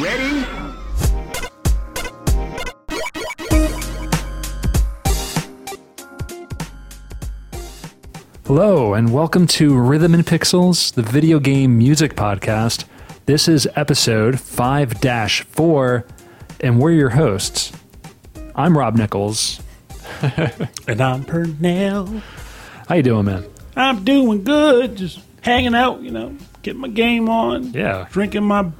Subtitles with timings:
[0.00, 0.46] Ready?
[8.46, 12.86] Hello, and welcome to Rhythm and Pixels, the video game music podcast.
[13.26, 14.94] This is episode 5
[15.42, 16.06] 4,
[16.60, 17.70] and we're your hosts.
[18.56, 19.60] I'm Rob Nichols.
[20.88, 22.22] And I'm Pernell.
[22.88, 23.44] How you doing, man?
[23.76, 24.96] I'm doing good.
[24.96, 27.72] Just hanging out, you know, getting my game on.
[27.74, 28.06] Yeah.
[28.10, 28.70] Drinking my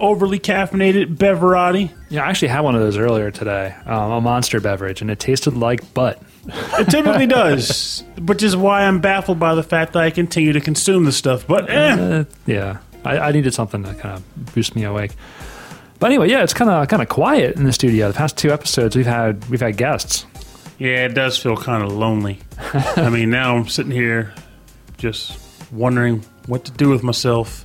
[0.00, 1.90] overly caffeinated beverati.
[2.08, 5.18] Yeah, I actually had one of those earlier today, um, a monster beverage, and it
[5.18, 6.20] tasted like butt.
[6.46, 10.60] It typically does, which is why I'm baffled by the fact that I continue to
[10.60, 11.46] consume the stuff.
[11.46, 15.12] But eh, Uh, yeah, I, I needed something to kind of boost me awake.
[15.98, 18.08] But anyway, yeah, it's kind of kind of quiet in the studio.
[18.08, 20.26] The past two episodes, we've had we've had guests.
[20.78, 22.40] yeah, it does feel kind of lonely.
[22.96, 24.34] I mean, now I'm sitting here
[24.98, 25.38] just
[25.72, 27.64] wondering what to do with myself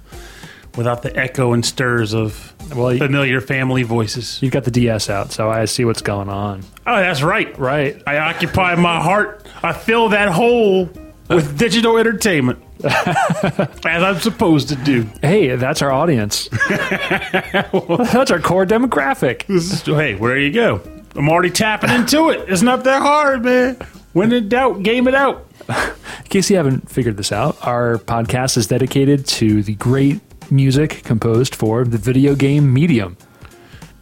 [0.75, 4.41] without the echo and stirs of Well, familiar family voices.
[4.41, 6.61] you've got the DS out, so I see what's going on.
[6.87, 7.57] Oh, that's right.
[7.59, 8.01] Right.
[8.07, 9.45] I occupy my heart.
[9.63, 10.89] I fill that hole
[11.29, 15.07] with digital entertainment, as I'm supposed to do.
[15.21, 16.49] Hey, that's our audience.
[16.69, 19.45] that's our core demographic.
[19.47, 20.81] This is, hey, where you go?
[21.15, 22.49] I'm already tapping into it.
[22.49, 23.77] It's not that hard, man.
[24.13, 25.47] When in doubt, game it out.
[25.69, 30.19] In case you haven't figured this out, our podcast is dedicated to the great
[30.51, 33.17] music composed for the video game medium.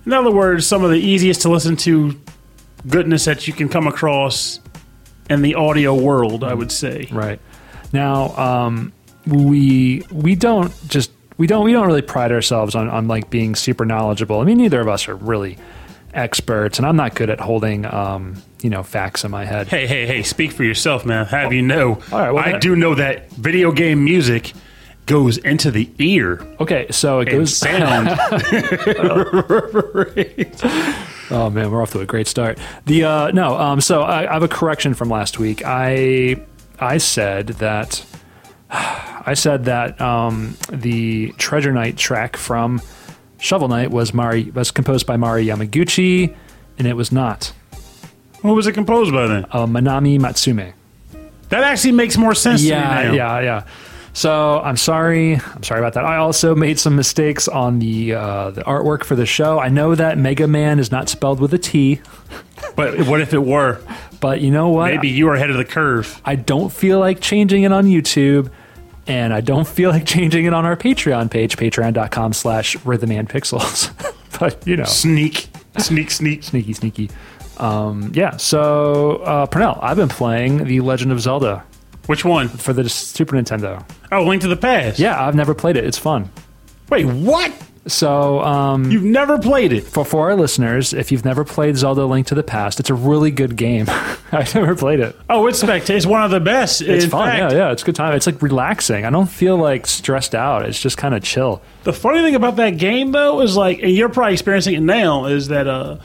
[0.05, 2.19] In other words, some of the easiest to listen to
[2.88, 4.59] goodness that you can come across
[5.30, 7.08] in the audio world, I would say.
[7.11, 7.39] Right.
[7.94, 8.94] Now, um,
[9.27, 13.55] we we don't just we don't we don't really pride ourselves on, on like being
[13.55, 14.39] super knowledgeable.
[14.39, 15.58] I mean, neither of us are really
[16.14, 19.67] experts, and I'm not good at holding um, you know facts in my head.
[19.67, 21.25] Hey, hey, hey, speak for yourself, man.
[21.27, 22.00] Have you know?
[22.11, 24.53] All right, well, I then- do know that video game music
[25.09, 27.57] goes into the ear Okay, so it goes.
[27.57, 28.09] sound.
[31.31, 32.57] Oh man, we're off to a great start.
[32.85, 35.61] The uh, no, um, so I, I have a correction from last week.
[35.63, 36.37] I
[36.80, 38.03] I said that
[38.71, 42.81] I said that um, the Treasure Knight track from
[43.39, 46.36] Shovel Knight was Mari was composed by Mari Yamaguchi,
[46.80, 47.53] and it was not
[48.41, 49.45] What was it composed by then?
[49.52, 50.73] uh, Manami Matsumae.
[51.49, 53.39] That actually makes more sense Yeah, to me now.
[53.39, 53.64] yeah, yeah.
[54.14, 55.36] So I'm sorry.
[55.36, 56.05] I'm sorry about that.
[56.05, 59.59] I also made some mistakes on the uh, the artwork for the show.
[59.59, 62.02] I know that Mega Man is not spelled with a T,
[62.75, 63.80] But what if it were?
[64.20, 64.92] but you know what?
[64.93, 66.21] Maybe you were ahead of the curve.
[66.25, 68.52] I don't feel like changing it on YouTube,
[69.08, 73.93] and I don't feel like changing it on our Patreon page, patreon.com slash rhythmandpixels.
[74.39, 75.47] but, you know, Sneak,
[75.77, 76.43] sneak, sneak.
[76.43, 77.09] sneaky, sneaky.
[77.58, 81.64] Um, yeah, so, uh, Pernell, I've been playing The Legend of Zelda
[82.09, 82.47] Which one?
[82.49, 83.87] for the Super Nintendo.
[84.11, 84.97] Oh, Link to the Past.
[84.97, 85.83] Yeah, I've never played it.
[85.86, 86.31] It's fun.
[86.89, 87.53] Wait, what?
[87.86, 89.81] So, um, You've never played it?
[89.83, 92.95] for, for our listeners, if you've never played Zelda Link to the Past, it's a
[92.95, 93.86] really good game.
[94.31, 95.15] I've never played it.
[95.30, 95.97] Oh, it's spectacular.
[95.97, 96.81] It's one of the best.
[96.81, 97.27] It's fun.
[97.27, 97.71] fact, yeah, yeah.
[97.71, 98.15] It's a good time.
[98.15, 99.05] It's like relaxing.
[99.05, 100.65] I don't feel like stressed out.
[100.67, 101.61] It's just kind of chill.
[101.83, 105.26] The funny thing about that game, though, is like, and you're probably experiencing it now,
[105.26, 105.99] is that uh,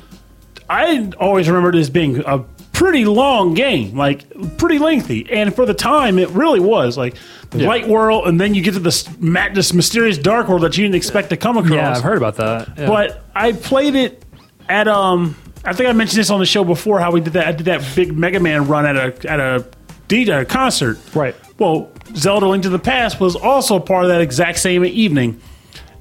[0.68, 4.24] I always remembered it as being a pretty long game, like
[4.58, 6.98] pretty lengthy, and for the time, it really was.
[6.98, 7.14] Like
[7.50, 7.68] the Yeah.
[7.68, 10.84] light world, and then you get to this ma- this mysterious dark world that you
[10.84, 11.72] didn't expect to come across.
[11.72, 12.68] Yeah, I've heard about that.
[12.76, 12.86] Yeah.
[12.86, 14.22] But I played it
[14.68, 15.36] at um.
[15.64, 17.00] I think I mentioned this on the show before.
[17.00, 17.46] How we did that.
[17.46, 19.64] I did that big Mega Man run at a at a
[20.08, 20.98] DJ concert.
[21.14, 21.34] Right.
[21.58, 25.40] Well, Zelda: Link to the Past was also part of that exact same evening,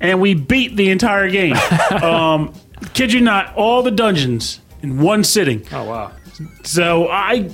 [0.01, 1.55] and we beat the entire game.
[2.01, 2.51] um,
[2.93, 5.65] kid you not, all the dungeons in one sitting.
[5.71, 6.11] Oh wow.
[6.63, 7.49] So I.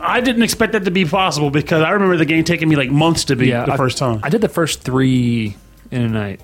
[0.00, 2.90] I didn't expect that to be possible because I remember the game taking me like
[2.90, 4.20] months to beat Yeah, the I- first time.
[4.22, 5.54] I did the first three
[5.92, 6.40] in a night.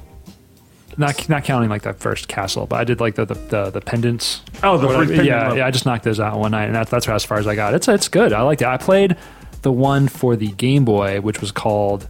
[0.96, 3.80] Not not counting like that first castle, but I did like the the, the, the
[3.80, 4.42] pendants.
[4.62, 5.56] oh, the pendant yeah, level.
[5.58, 5.66] yeah.
[5.66, 7.72] I just knocked those out one night, and that's that's as far as I got.
[7.74, 8.32] It's it's good.
[8.32, 8.68] I liked it.
[8.68, 9.16] I played
[9.62, 12.06] the one for the Game Boy, which was called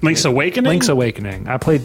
[0.00, 0.68] Link's Awakening.
[0.70, 1.46] Link's Awakening.
[1.46, 1.82] I played.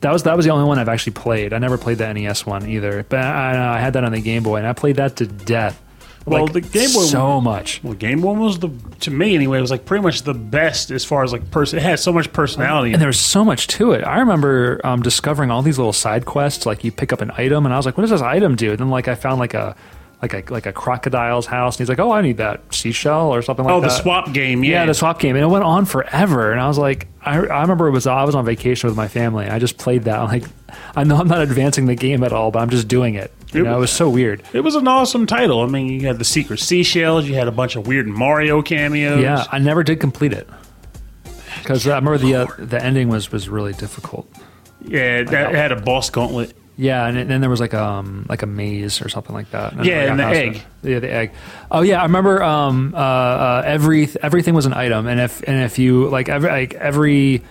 [0.00, 1.52] That was that was the only one I've actually played.
[1.52, 4.42] I never played the NES one either, but I, I had that on the Game
[4.42, 5.82] Boy, and I played that to death.
[6.26, 7.82] Well, Like, the Game Boy- so much.
[7.82, 8.70] Well, Game Boy was the
[9.00, 9.58] to me anyway.
[9.58, 11.78] It was like pretty much the best as far as like person.
[11.78, 12.92] It had so much personality.
[12.92, 14.04] And there was so much to it.
[14.04, 16.66] I remember um, discovering all these little side quests.
[16.66, 18.70] Like you pick up an item, and I was like, "What does this item do?"
[18.70, 19.74] And then like I found like a
[20.22, 23.40] like a like a crocodile's house, and he's like, "Oh, I need that seashell or
[23.42, 24.62] something like oh, that." the swap game.
[24.62, 26.52] Yeah, Yeah, the swap game, and it went on forever.
[26.52, 29.08] And I was like, I, I remember it was I was on vacation with my
[29.08, 30.18] family, and I just played that.
[30.18, 30.44] I'm like,
[30.94, 33.32] I know I'm not advancing the game at all, but I'm just doing it.
[33.52, 34.42] You It know, it was- so weird.
[34.52, 35.60] It was an awesome title.
[35.62, 37.26] I mean, you had the secret seashells.
[37.26, 39.20] You had a bunch of weird Mario cameos.
[39.22, 40.48] Yeah, I never did complete it
[41.58, 44.28] because I remember the uh, the ending was was really difficult.
[44.84, 45.22] yeah.
[45.24, 46.54] That it had a boss gauntlet.
[46.76, 49.84] Yeah, and then there was like um like a maze or something like that.
[49.84, 50.62] Yeah, and the egg.
[50.82, 51.32] Yeah, the egg.
[51.70, 52.42] Oh yeah, I remember.
[52.42, 56.48] Um, uh, uh, every everything was an item, and if and if you like every
[56.48, 57.42] like every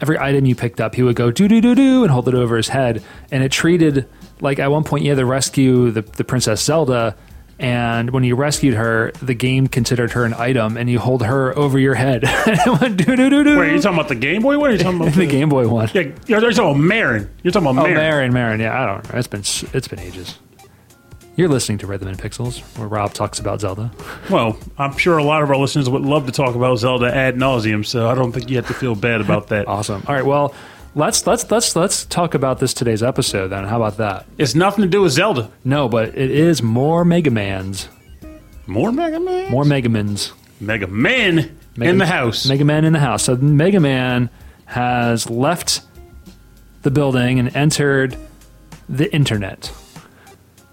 [0.00, 2.34] every item you picked up, he would go do do do do and hold it
[2.34, 4.08] over his head, and it treated
[4.40, 7.16] like at one point you had to rescue the the princess Zelda.
[7.58, 11.56] And when you rescued her, the game considered her an item, and you hold her
[11.56, 12.24] over your head.
[12.66, 13.06] went.
[13.06, 14.58] Wait, are you talking about the Game Boy?
[14.58, 15.14] What are you talking about?
[15.14, 15.88] the Game Boy one.
[15.94, 17.30] Yeah, you're, you're talking about Marin.
[17.44, 17.94] You're talking about Oh, Marin.
[17.94, 18.60] Marin, Marin.
[18.60, 19.18] Yeah, I don't know.
[19.18, 19.42] It's been
[19.74, 20.38] it's been ages.
[21.36, 23.92] You're listening to Rhythm and Pixels, where Rob talks about Zelda.
[24.28, 27.36] Well, I'm sure a lot of our listeners would love to talk about Zelda ad
[27.36, 29.66] nauseum, so I don't think you have to feel bad about that.
[29.72, 30.02] Awesome.
[30.08, 30.24] All right.
[30.26, 30.52] Well,
[30.94, 33.48] let's let's let's let's talk about this today's episode.
[33.48, 34.26] Then, how about that?
[34.38, 35.50] It's nothing to do with Zelda.
[35.64, 37.88] No, but it is more Mega Man's,
[38.66, 39.50] More Mega Man?
[39.50, 42.48] more Mega Man's, Mega Man Mega- in the house.
[42.48, 43.24] Mega Man in the house.
[43.24, 44.30] So Mega Man
[44.66, 45.82] has left
[46.82, 48.16] the building and entered
[48.88, 49.72] the internet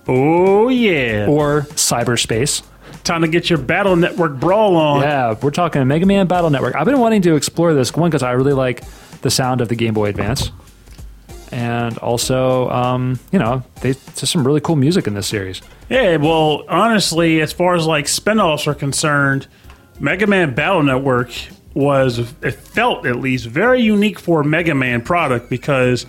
[0.08, 1.28] oh, yeah.
[1.30, 2.64] or cyberspace.
[3.04, 5.02] Time to get your Battle Network brawl on.
[5.02, 6.76] Yeah, we're talking a Mega Man Battle Network.
[6.76, 8.84] I've been wanting to explore this one because I really like
[9.22, 10.52] the sound of the Game Boy Advance,
[11.52, 15.62] and also, um, you know, they, there's some really cool music in this series.
[15.90, 19.48] Yeah, well, honestly, as far as like spinoffs are concerned,
[20.00, 21.32] Mega Man Battle Network
[21.74, 26.06] was, it felt at least, very unique for a Mega Man product because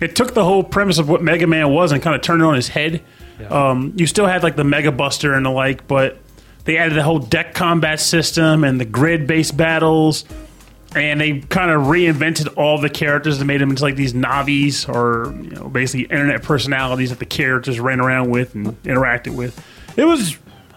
[0.00, 2.44] it took the whole premise of what Mega Man was and kind of turned it
[2.44, 3.02] on his head.
[3.48, 6.18] Um, you still had like the Mega Buster and the like, but
[6.64, 10.24] they added the whole deck combat system and the grid based battles.
[10.96, 14.88] And they kind of reinvented all the characters and made them into like these Navis
[14.88, 19.64] or you know basically internet personalities that the characters ran around with and interacted with.
[19.96, 20.36] It was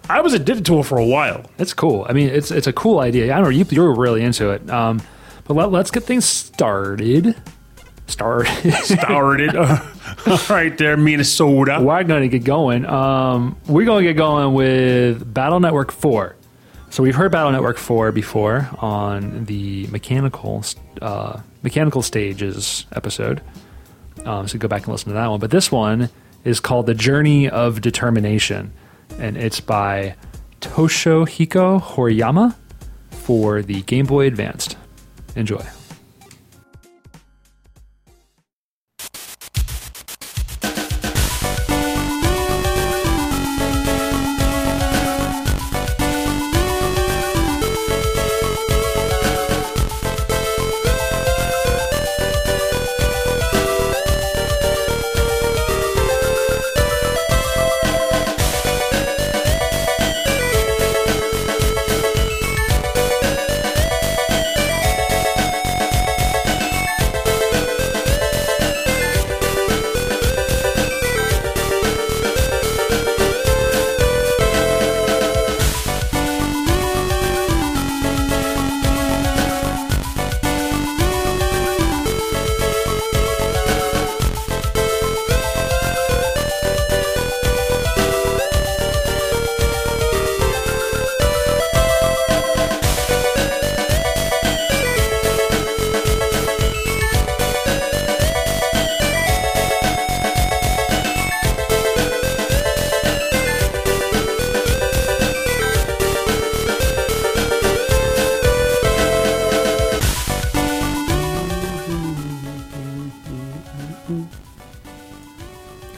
[0.09, 1.49] I was addicted to it for a while.
[1.57, 2.05] It's cool.
[2.09, 3.33] I mean, it's it's a cool idea.
[3.33, 4.69] I don't know you you were really into it.
[4.69, 5.01] Um,
[5.45, 7.35] but let, let's get things started.
[8.07, 8.73] Started.
[8.83, 9.53] Started
[10.49, 11.79] right there, Minnesota.
[11.81, 12.85] we're going to get going.
[12.85, 16.36] Um, we're going to get going with Battle Network 4.
[16.89, 20.63] So we've heard Battle Network 4 before on the mechanical
[21.01, 23.41] uh, mechanical stages episode.
[24.25, 25.39] Um, so go back and listen to that one.
[25.39, 26.09] But this one
[26.43, 28.73] is called The Journey of Determination,
[29.19, 30.15] and it's by
[30.61, 32.55] Toshihiko Horiyama
[33.11, 34.77] for the Game Boy Advanced.
[35.35, 35.63] Enjoy.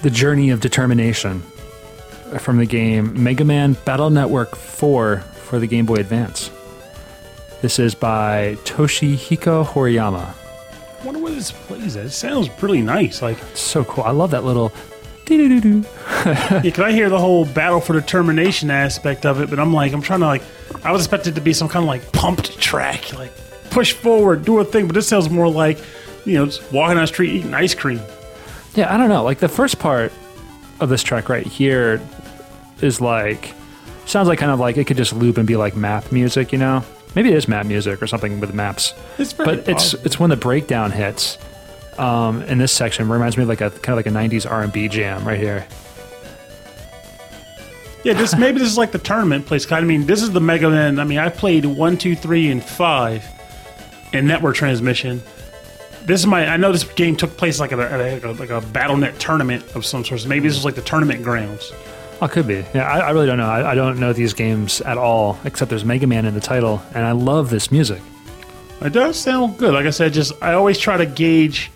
[0.01, 1.41] The Journey of Determination
[2.39, 6.51] from the game Mega Man Battle Network 4 for the Game Boy Advance.
[7.61, 10.33] This is by Toshihiko Horiyama.
[11.01, 12.05] I wonder where this plays at.
[12.05, 13.21] It sounds pretty nice.
[13.21, 14.05] Like, So cool.
[14.05, 14.71] I love that little
[16.25, 19.49] yeah, can I hear the whole battle for determination aspect of it?
[19.49, 20.43] But I'm like, I'm trying to like,
[20.83, 23.31] I was expected to be some kind of like pumped track, like
[23.69, 24.87] push forward, do a thing.
[24.87, 25.77] But this sounds more like,
[26.25, 27.99] you know, just walking on the street eating ice cream.
[28.75, 29.23] Yeah, I don't know.
[29.23, 30.11] Like the first part
[30.79, 32.01] of this track right here
[32.81, 33.53] is like
[34.05, 36.57] sounds like kind of like it could just loop and be like map music, you
[36.57, 36.83] know?
[37.15, 38.93] Maybe it is map music or something with maps.
[39.17, 41.37] It's but it's it's when the breakdown hits
[41.97, 44.87] um, in this section reminds me of like a kind of like a 90s R&B
[44.87, 45.67] jam right here.
[48.03, 49.65] Yeah, this maybe this is like the tournament place.
[49.65, 50.99] I kind of mean, this is the Mega Man.
[50.99, 53.25] I mean, I played one, two, three, and five
[54.13, 55.21] in network transmission.
[56.05, 56.47] This is my.
[56.47, 59.85] I know this game took place like a, at a like a BattleNet tournament of
[59.85, 60.21] some sort.
[60.21, 61.71] So maybe this is like the tournament grounds.
[62.21, 62.65] Oh, could be.
[62.73, 63.49] Yeah, I, I really don't know.
[63.49, 66.81] I, I don't know these games at all, except there's Mega Man in the title,
[66.93, 68.01] and I love this music.
[68.81, 69.73] It does sound good.
[69.73, 71.71] Like I said, just I always try to gauge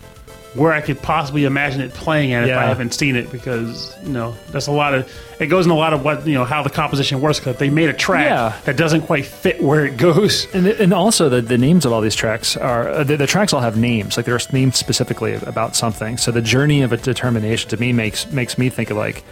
[0.54, 4.12] where I could possibly imagine it playing at if I haven't seen it because you
[4.12, 6.62] know that's a lot of it goes in a lot of what you know how
[6.62, 8.56] the composition works because they made a track Yeah.
[8.64, 10.46] that doesn't quite fit where it goes.
[10.54, 13.52] And, and also the, the names of all these tracks are uh, the, the tracks
[13.52, 16.16] all have names like they're named specifically about something.
[16.18, 19.24] So the journey of a determination to me makes makes me think of like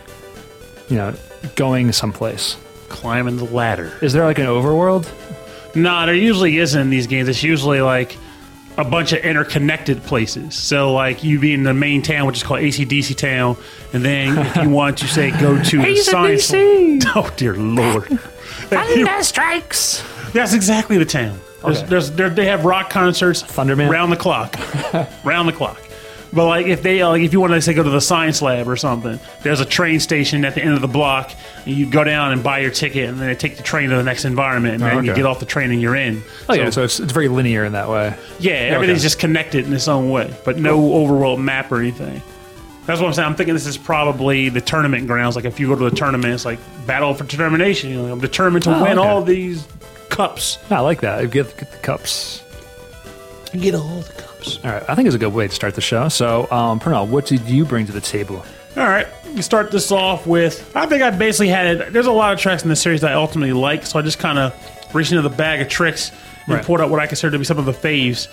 [0.88, 1.14] you know
[1.55, 2.57] going someplace.
[2.88, 3.91] Climbing the ladder.
[4.02, 5.09] Is there like an overworld?
[5.75, 7.29] No, there usually isn't in these games.
[7.29, 8.17] It's usually like
[8.79, 10.55] a bunch of interconnected places.
[10.55, 13.57] So, like you be in the main town, which is called ACDC Town,
[13.93, 16.52] and then if you want to say go to the science.
[17.14, 18.07] Oh dear lord!
[18.71, 20.02] Thunder strikes.
[20.33, 21.38] That's exactly the town.
[21.62, 21.87] There's, Okay.
[21.88, 23.91] there's, there, they have rock concerts, Thunderman?
[23.91, 24.57] round the clock,
[25.25, 25.79] round the clock.
[26.35, 28.41] But like if they uh, like if you want to say go to the science
[28.41, 31.31] lab or something, there's a train station at the end of the block,
[31.67, 33.97] and you go down and buy your ticket, and then they take the train to
[33.97, 35.21] the next environment, and Oh, then you okay.
[35.21, 36.23] get off the train and you're in.
[36.49, 38.15] Oh yeah, so it's, it's very linear in that way.
[38.39, 39.05] Yeah, everything's okay.
[39.05, 42.23] just connected in its own way, but no overworld map or anything.
[42.87, 43.29] That's what I'm saying.
[43.29, 45.37] I'm thinking this is probably the tournament grounds.
[45.37, 47.91] Like if you go to the tournament, it's like battle for determination.
[47.91, 49.07] You know, I'm determined to Oh, win okay.
[49.09, 49.69] all these
[50.09, 50.59] cups.
[50.71, 51.31] I like that.
[51.31, 52.43] Get, get the cups.
[53.53, 54.32] Get all the cups.
[54.65, 56.09] All right, I think it's a good way to start the show.
[56.09, 58.45] So, um, Pernell, what did you bring to the table?
[58.77, 60.71] All right, we start this off with.
[60.75, 61.93] I think I basically had it.
[61.93, 64.19] There's a lot of tracks in this series that I ultimately like, so I just
[64.19, 64.55] kind of
[64.95, 66.11] reached into the bag of tricks
[66.47, 66.65] and Right.
[66.65, 68.29] pulled out what I consider to be some of the faves.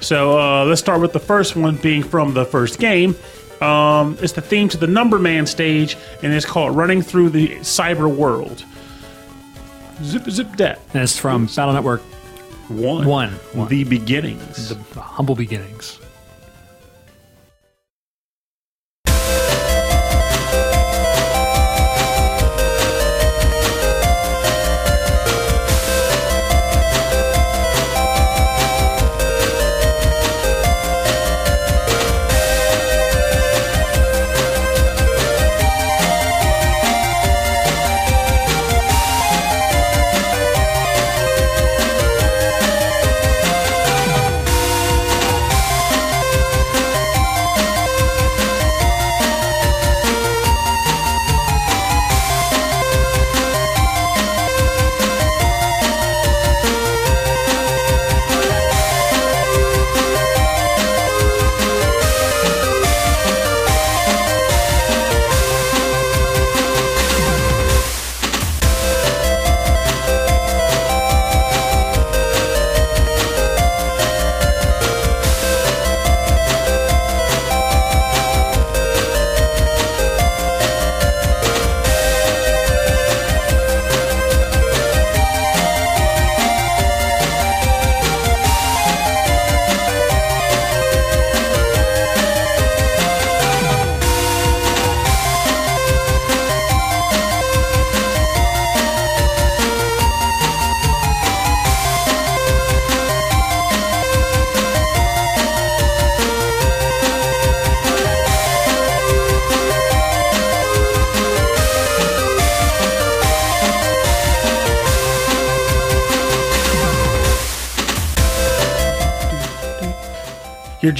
[0.00, 3.14] So uh, let's start with the first one being from the first game.
[3.60, 7.48] Um, it's the theme to the Number Man stage, and it's called "Running Through the
[7.60, 8.64] Cyber World."
[10.02, 12.02] Zip zip dat And it's from Battle Network
[12.72, 13.30] one One.
[13.52, 13.68] One.
[13.68, 14.70] the beginnings.
[14.70, 16.01] The Humble Beginnings.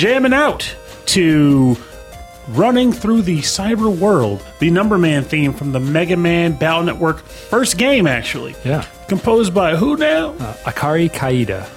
[0.03, 0.75] Jamming out
[1.07, 1.77] to
[2.49, 7.21] Running Through the Cyber World, the Number Man theme from the Mega Man Battle Network
[7.21, 8.57] first game, actually.
[8.65, 8.85] Yeah.
[9.07, 10.31] Composed by who now?
[10.31, 11.69] Uh, Akari Kaida.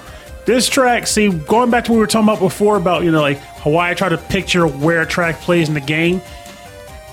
[0.45, 3.21] This track, see, going back to what we were talking about before about, you know,
[3.21, 6.19] like Hawaii, I try to picture where a track plays in the game.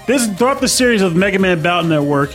[0.06, 2.34] This throughout the series of Mega Man Battle Network,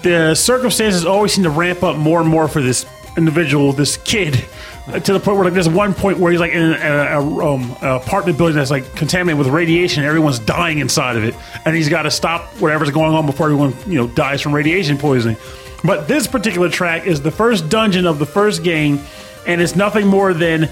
[0.00, 2.86] the circumstances always seem to ramp up more and more for this
[3.18, 4.42] individual, this kid,
[4.86, 7.54] to the point where like there's one point where he's like in a, a, a,
[7.54, 11.74] um, apartment building that's like contaminated with radiation, and everyone's dying inside of it, and
[11.74, 15.38] he's got to stop whatever's going on before everyone you know dies from radiation poisoning.
[15.84, 19.00] But this particular track is the first dungeon of the first game,
[19.46, 20.68] and it's nothing more than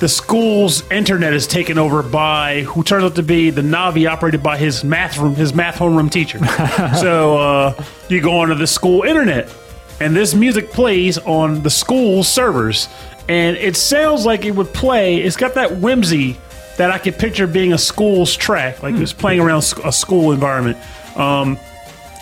[0.00, 4.42] the school's internet is taken over by who turns out to be the Navi operated
[4.42, 6.38] by his math room, his math homeroom teacher.
[7.00, 9.52] so uh, you go onto the school internet,
[10.00, 12.88] and this music plays on the school servers,
[13.28, 15.18] and it sounds like it would play.
[15.18, 16.38] It's got that whimsy
[16.78, 19.18] that I could picture being a school's track, like it's hmm.
[19.18, 20.78] playing around a school environment.
[21.16, 21.58] Um,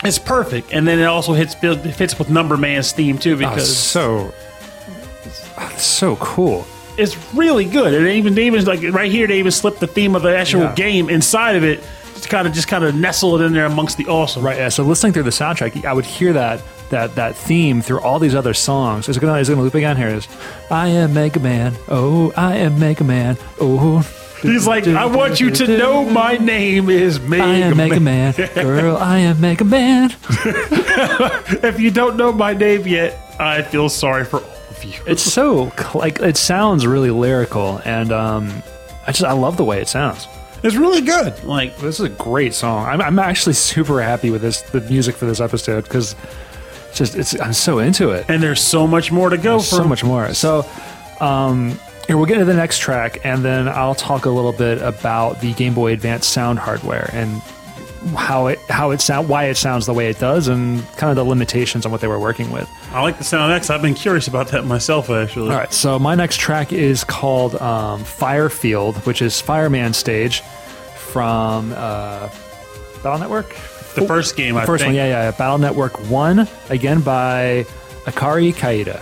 [0.03, 3.37] it's perfect, and then it also hits it fits with Number Man's theme too Oh,
[3.37, 4.33] because so,
[5.57, 6.67] ah, it's so cool.
[6.97, 7.93] it's really good.
[7.93, 10.63] And even they even like right here, they even slipped the theme of the actual
[10.63, 10.75] Yeah.
[10.75, 11.83] game inside of it.
[12.13, 14.43] Just kind of just kind of nestle it in there amongst the awesome.
[14.43, 14.57] Right.
[14.57, 14.69] Yeah.
[14.69, 18.35] So listening through the soundtrack, I would hear that that that theme through all these
[18.35, 19.09] other songs.
[19.09, 19.97] Is it gonna is it gonna loop again?
[19.97, 20.27] Here is.
[20.71, 21.75] I am Mega Man.
[21.87, 23.37] Oh, I am Mega Man.
[23.59, 23.99] Oh.
[24.41, 28.33] He's like, I want you to know my name is Mega, I am Mega Man,
[28.53, 28.95] girl.
[28.95, 30.11] I am Mega Man.
[31.63, 34.93] If you don't know my name yet, I feel sorry for all of you.
[35.07, 38.61] It's so like it sounds really lyrical, and um,
[39.07, 40.27] I just I love the way it sounds.
[40.63, 41.43] It's really good.
[41.43, 42.85] Like, This is a great song.
[42.87, 46.15] I'm, I'm actually super happy with this the music for this episode because
[46.93, 48.25] just it's I'm so into it.
[48.27, 50.33] and there's so much more to go so much more.
[50.33, 50.65] So,
[51.19, 54.81] um, here we'll get to the next track, and then I'll talk a little bit
[54.81, 57.41] about the Game Boy Advance sound hardware and
[58.15, 61.15] how it how it sound why it sounds the way it does, and kind of
[61.17, 62.69] the limitations on what they were working with.
[62.91, 63.69] I like the sound X.
[63.69, 65.51] I've been curious about that myself, actually.
[65.51, 70.41] All right, so my next track is called um, Firefield, which is Fireman stage
[70.95, 72.29] from uh,
[73.07, 73.49] Battle Network.
[73.95, 74.89] The first game, I First think.
[74.89, 77.65] one, yeah, yeah, Battle Network One, again by
[78.05, 79.01] Akari Kaida.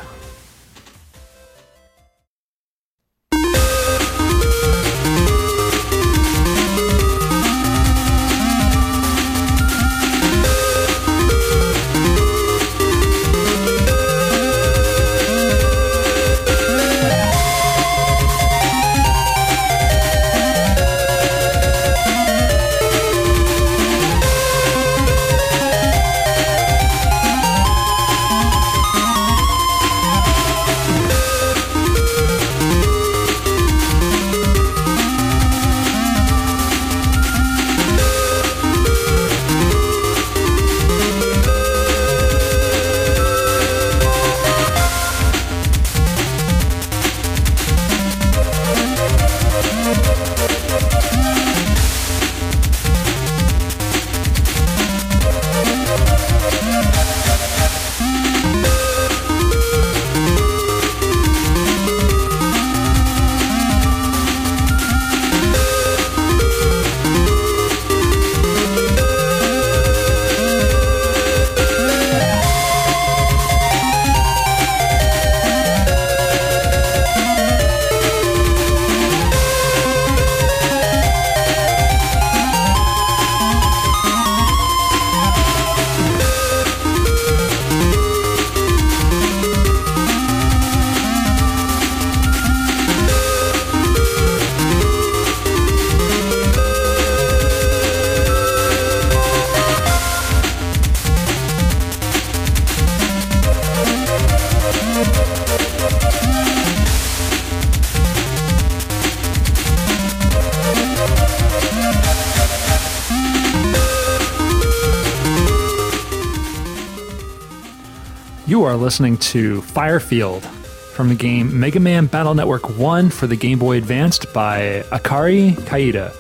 [118.66, 123.60] Are listening to Firefield from the game Mega Man Battle Network 1 for the Game
[123.60, 126.14] Boy Advanced by Akari Kaida.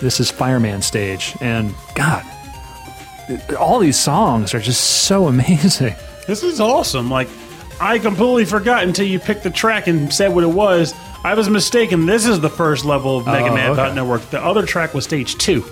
[0.00, 2.24] This is Fireman stage, and God,
[3.58, 5.94] all these songs are just so amazing.
[6.26, 7.10] This is awesome.
[7.10, 7.28] Like,
[7.80, 10.92] I completely forgot until you picked the track and said what it was.
[11.22, 12.06] I was mistaken.
[12.06, 13.76] This is the first level of Mega Oh, Man okay.
[13.76, 14.22] Battle Network.
[14.30, 15.64] The other track was stage two.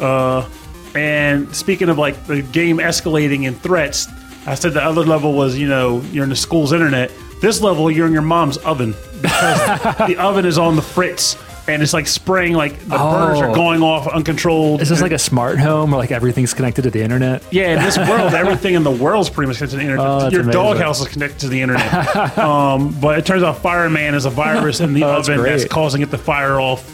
[0.00, 0.48] Uh,
[0.94, 4.06] and speaking of like the game escalating in threats,
[4.50, 7.10] I said the other level was you know you're in the school's internet.
[7.40, 11.36] This level you're in your mom's oven because the oven is on the fritz
[11.68, 13.54] and it's like spraying like the burners are Oh.
[13.54, 14.80] going off uncontrolled.
[14.80, 17.42] Is this like a smart home where like everything's connected to the internet?
[17.52, 20.06] Yeah, in this world, everything in the world's pretty much connected to the internet.
[20.08, 22.38] Oh, Your doghouse is connected to the internet.
[22.38, 25.70] um, but it turns out Fireman is a virus in the Oh, oven that's great.
[25.70, 26.90] causing it to fire off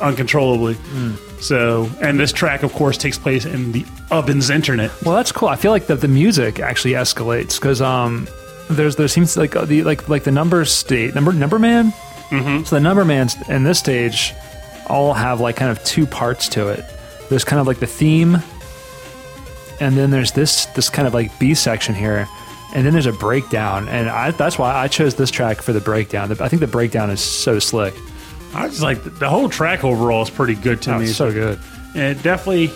[0.00, 0.74] uncontrollably.
[0.74, 1.14] Hmm.
[1.44, 4.90] So, and this track, of course, takes place in the oven's internet.
[5.02, 5.48] Well, that's cool.
[5.48, 8.26] I feel like the, the music actually escalates because um,
[8.70, 11.92] there's there seems like uh, the like like the number state number number man.
[12.30, 12.64] Mm-hmm.
[12.64, 14.32] So the number man's in this stage
[14.86, 16.82] all have like kind of two parts to it.
[17.28, 18.38] There's kind of like the theme,
[19.80, 22.26] and then there's this this kind of like B section here,
[22.74, 23.86] and then there's a breakdown.
[23.90, 26.32] And I, that's why I chose this track for the breakdown.
[26.40, 27.92] I think the breakdown is so slick.
[28.54, 31.06] I just like the, the whole track overall is pretty good to Oh, me.
[31.06, 31.58] it's so good.
[31.94, 32.66] And it definitely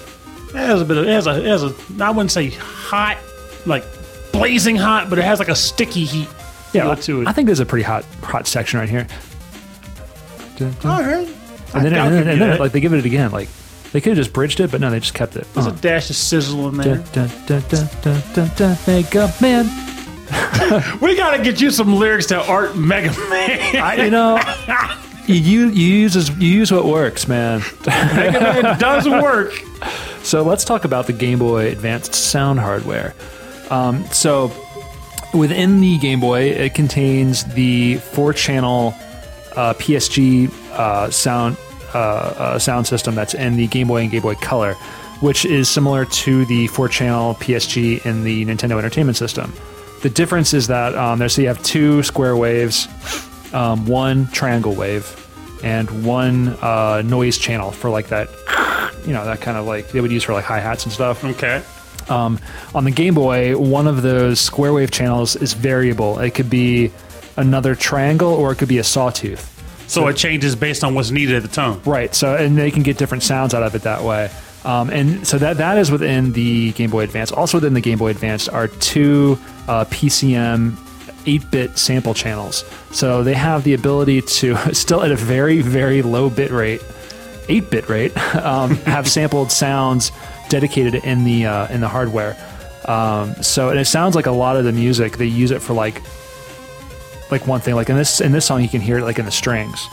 [0.53, 3.19] has a bit of it has a it has a I wouldn't say hot
[3.67, 3.85] like
[4.33, 6.29] blazing hot, but it has like a sticky heat
[6.73, 7.29] Yeah, to it.
[7.29, 9.07] I think there's a pretty hot hot section right here.
[10.85, 11.29] All right.
[11.75, 13.31] And then, and then, and then like they give it again.
[13.31, 13.49] Like
[13.93, 15.47] they could have just bridged it, but no, they just kept it.
[15.55, 15.77] There's Uh-huh.
[15.77, 16.97] a dash of sizzle in there.
[17.13, 19.67] Dun, dun, dun, dun, dun, dun, Mega Man.
[21.01, 23.77] We gotta get you some lyrics to Art Mega Man.
[23.77, 24.37] I, you know,
[25.35, 27.63] you, you use as- you use what works, man.
[27.87, 29.53] Man does work.
[30.23, 33.15] So let's talk about the Game Boy Advanced sound hardware.
[33.71, 34.51] Um, so
[35.35, 38.95] within the Game Boy, it contains the four-channel
[39.57, 41.57] uh, PSG uh, sound
[41.95, 44.75] uh, uh, sound system that's in the Game Boy and Game Boy Color,
[45.21, 49.53] which is similar to the four channel PSG in the Nintendo Entertainment System.
[50.03, 52.87] The difference is that um, there's so you have two square waves,
[53.53, 55.15] um, one triangle wave,
[55.63, 58.29] and one uh, noise channel for like that,
[59.07, 61.25] you know, that kind of like they would use for like hi hats and stuff.
[61.25, 61.63] Okay.
[62.09, 62.39] Um,
[62.75, 66.19] on the Game Boy, one of those square wave channels is variable.
[66.21, 66.91] It could be
[67.37, 69.55] another triangle or it could be a sawtooth.
[69.89, 71.81] So it changes based on what's needed at the time.
[71.85, 72.15] Right.
[72.15, 74.31] So and they can get different sounds out of it that way.
[74.65, 77.33] Um, and so that that is within the Game Boy Advance.
[77.33, 80.77] Also within the Game Boy Advance are two uh, PCM
[81.25, 82.65] 8-bit sample channels.
[82.91, 86.81] So they have the ability to still at a very very low bit rate,
[87.49, 90.13] 8-bit rate, um, have sampled sounds
[90.49, 92.37] dedicated in the uh, in the hardware.
[92.87, 95.75] Um, so and it sounds like a lot of the music they use it for
[95.75, 96.03] like
[97.31, 97.75] like one thing.
[97.75, 99.87] Like in this in this song, you can hear it like in the strings.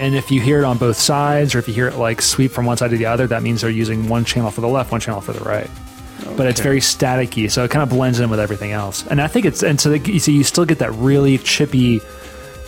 [0.00, 2.52] And if you hear it on both sides, or if you hear it like sweep
[2.52, 4.92] from one side to the other, that means they're using one channel for the left,
[4.92, 5.68] one channel for the right.
[6.36, 9.06] But it's very staticky, so it kind of blends in with everything else.
[9.06, 12.00] And I think it's and so the, you see you still get that really chippy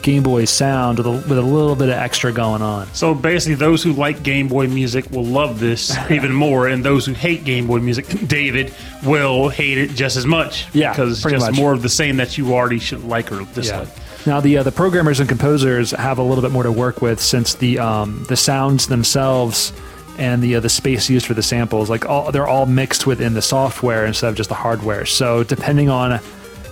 [0.02, 2.86] Game Boy sound with a, with a little bit of extra going on.
[2.88, 7.06] So basically, those who like Game Boy music will love this even more, and those
[7.06, 10.66] who hate Game Boy music, David, will hate it just as much.
[10.74, 11.56] Yeah, because it's just much.
[11.56, 13.88] more of the same that you already should like or dislike.
[14.26, 17.20] Now the uh, the programmers and composers have a little bit more to work with
[17.20, 19.72] since the um, the sounds themselves
[20.18, 23.34] and the uh, the space used for the samples like all they're all mixed within
[23.34, 25.06] the software instead of just the hardware.
[25.06, 26.20] So depending on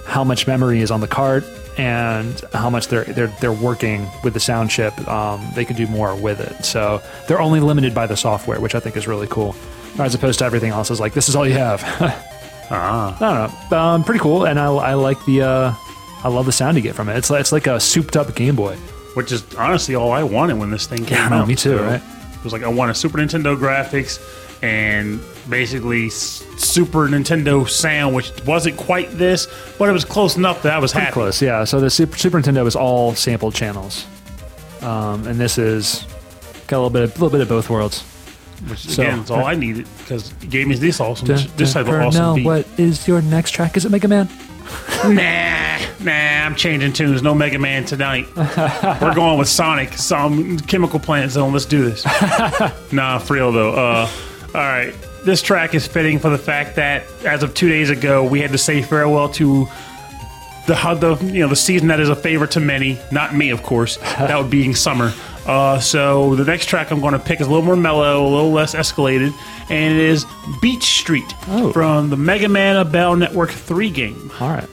[0.07, 1.45] how much memory is on the cart
[1.79, 5.87] and how much they're they're they're working with the sound chip, um, they can do
[5.87, 6.65] more with it.
[6.65, 9.55] So they're only limited by the software, which I think is really cool,
[9.99, 11.83] as opposed to everything else is like this is all you have.
[12.73, 13.77] Ah, I don't know.
[13.77, 15.75] Um, pretty cool, and I, I like the uh,
[16.23, 17.17] I love the sound you get from it.
[17.17, 18.77] It's like, it's like a souped up Game Boy.
[19.15, 21.49] which is honestly all I wanted when this thing came Yeah, out.
[21.49, 22.01] me too, So right?
[22.41, 24.19] It was like I wanted Super Nintendo graphics
[24.63, 29.47] and basically s- Super Nintendo sound, which wasn't quite this,
[29.79, 31.15] but it was close enough that I was Pretty happy.
[31.15, 31.65] close, yeah.
[31.65, 34.07] So the Super, Super Nintendo is all sampled channels,
[34.83, 36.07] um, and this is
[36.67, 38.03] got a little bit, a little bit of both worlds.
[38.69, 41.87] Which So- again is all I needed because it gave me this awesome, this type
[41.89, 42.45] of awesome now, beat.
[42.45, 43.77] what is your next track?
[43.79, 44.29] Is it Mega Man?
[45.01, 46.13] Nah, nah,
[46.45, 47.23] I'm changing tunes.
[47.23, 48.29] No Mega Man tonight.
[48.37, 51.55] We're going with Sonic, some Chemical Plant Zone.
[51.55, 52.05] Let's do this.
[52.93, 53.73] nah, for real though.
[53.73, 54.11] Uh,
[54.49, 54.93] all right,
[55.25, 58.53] this track is fitting for the fact that as of two days ago, we had
[58.53, 59.67] to say farewell to
[60.67, 63.63] the the you know the season that is a favorite to many, not me, of
[63.63, 63.97] course.
[63.97, 65.15] that would be summer.
[65.51, 68.29] Uh, so the next track I'm going to pick is a little more mellow, a
[68.29, 69.35] little less escalated,
[69.69, 70.25] and it is
[70.63, 71.73] Beach Street Oh.
[71.73, 74.31] from the Mega Man Battle Network 3 game.
[74.41, 74.69] All right.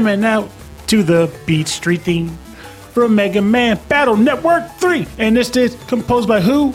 [0.00, 0.48] Jamming out
[0.86, 2.28] to the Beach Street theme
[2.94, 5.06] from Mega Man Battle Network 3.
[5.18, 6.72] And this is composed by who?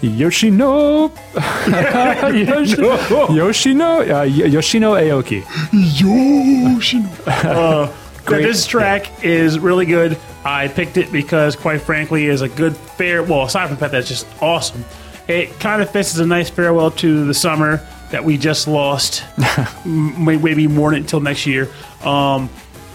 [0.00, 2.82] Yoshino, Yoshi-
[3.32, 5.44] Yoshino, uh, Yoshino Aoki.
[5.72, 7.08] Yoshino.
[7.26, 7.92] uh,
[8.26, 10.18] This track is really good.
[10.44, 13.22] I picked it because, quite frankly, is a good fair.
[13.22, 14.84] Well, aside from the fact that it's just awesome,
[15.28, 19.24] it kind of fits as a nice farewell to the summer that we just lost.
[19.84, 21.68] Maybe more until next year.
[22.04, 22.50] Um,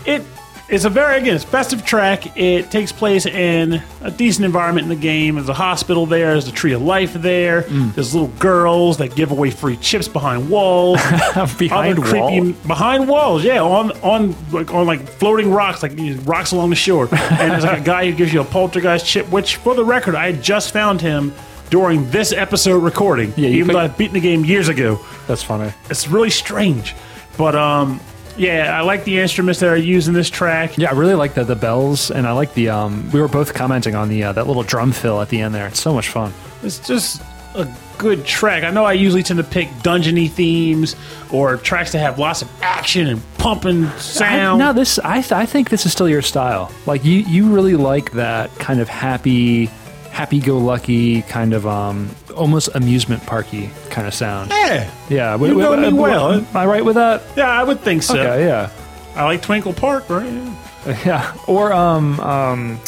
[0.06, 0.24] it
[0.70, 2.38] it's a very again it's track.
[2.38, 5.36] It takes place in a decent environment in the game.
[5.36, 6.32] There's a hospital there.
[6.32, 7.64] There's a tree of life there.
[7.64, 7.94] Mm.
[7.94, 11.00] There's little girls that give away free chips behind walls.
[11.58, 12.54] Behind Other wall?
[12.68, 13.44] behind walls.
[13.44, 15.94] Yeah, on on like on like floating rocks, like
[16.26, 17.08] rocks along the shore.
[17.34, 19.30] And there's like a guy who gives you a poltergeist chip.
[19.30, 21.34] Which, for the record, I just found him
[21.70, 23.34] during this episode recording.
[23.36, 25.00] Yeah, you even though I've beaten the game years ago.
[25.28, 25.74] That's funny.
[25.90, 26.96] It's really strange,
[27.38, 28.00] but um,
[28.38, 30.78] yeah, I like the instruments that are used in this track.
[30.78, 32.70] Yeah, I really like the the bells, and I like the.
[32.70, 35.54] Um, we were both commenting on the uh, that little drum fill at the end
[35.56, 35.68] there.
[35.68, 36.34] It's so much fun.
[36.64, 37.22] It's just
[37.56, 38.64] a good track.
[38.64, 40.96] I know I usually tend to pick dungeony themes
[41.32, 44.60] or tracks that have lots of action and pumping I, sound.
[44.60, 46.72] no, this I th- I think this is still your style.
[46.88, 49.70] Like you you really like that kind of happy,
[50.14, 54.52] happy go lucky kind of um almost amusement parky kind of sound.
[54.52, 56.34] yeah, Yeah, You know me well.
[56.34, 57.22] Am I right with that?
[57.36, 58.18] yeah, I would think so.
[58.20, 58.70] Okay, yeah.
[59.16, 60.54] I like Twinkle Park, right?
[61.06, 61.34] Yeah.
[61.48, 62.80] Or um, um,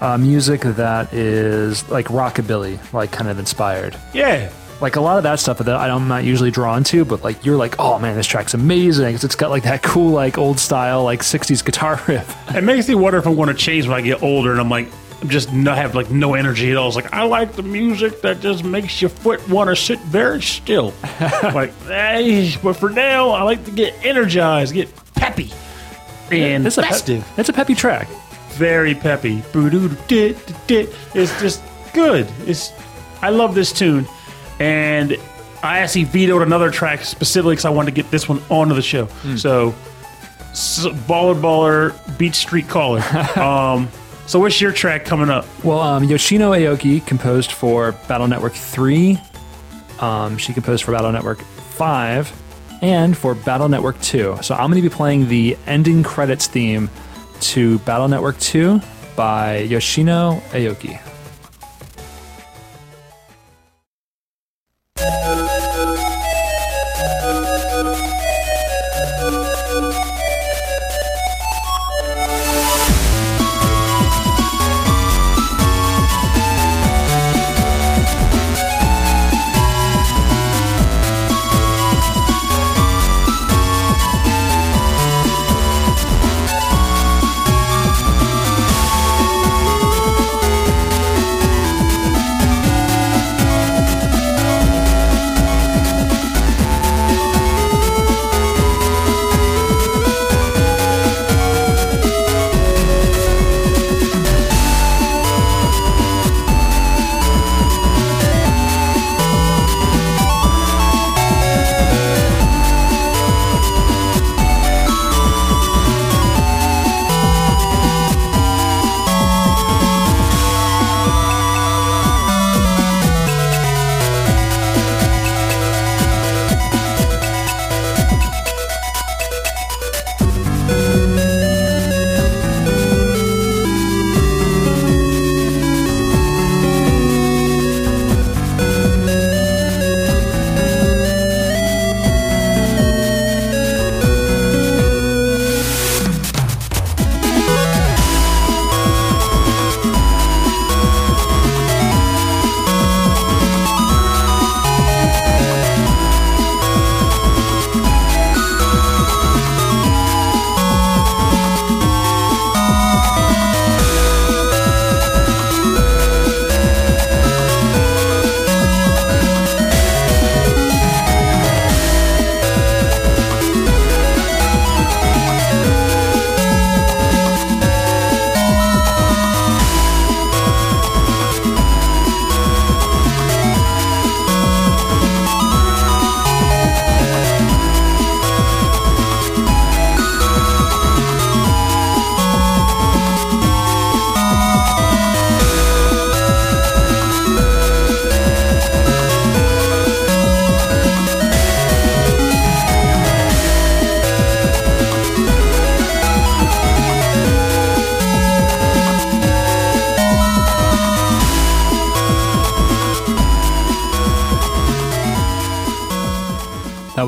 [0.00, 3.96] uh, music that is like rockabilly, like kind of inspired.
[4.12, 4.50] Yeah.
[4.80, 7.44] Like a lot of that stuff that I- I'm not usually drawn to, but like
[7.46, 10.58] you're like, oh man, this track's amazing 'cause it's got like that cool, like old
[10.58, 12.36] style, like '60s guitar riff.
[12.54, 14.68] It makes me wonder if I'm going to change when I get older and I'm
[14.68, 14.88] like,
[15.26, 16.88] just not have like no energy at all.
[16.88, 20.42] It's like I like the music that just makes your foot want to sit very
[20.42, 20.92] still.
[21.42, 25.50] like, hey, but for now, I like to get energized, get peppy,
[26.30, 27.24] and a, festive.
[27.24, 28.08] pe- it's a peppy track.
[28.50, 29.42] very peppy.
[29.54, 32.28] It's just good.
[32.46, 32.72] It's
[33.22, 34.06] I love this tune,
[34.60, 35.16] and
[35.62, 38.82] I actually vetoed another track specifically because I wanted to get this one onto the
[38.82, 39.06] show.
[39.36, 39.74] So,
[40.50, 43.00] s baller baller beach street caller.
[43.38, 43.88] um,
[44.26, 45.46] so what's your track coming up?
[45.64, 49.18] Well, um, Yoshino Aoki composed for Battle Network 3.
[50.00, 52.42] Um, she composed for Battle Network 5
[52.82, 54.38] and for Battle Network 2.
[54.42, 56.90] So I'm going to be playing the ending credits theme
[57.40, 58.80] to Battle Network 2
[59.16, 61.00] by Yoshino Aoki.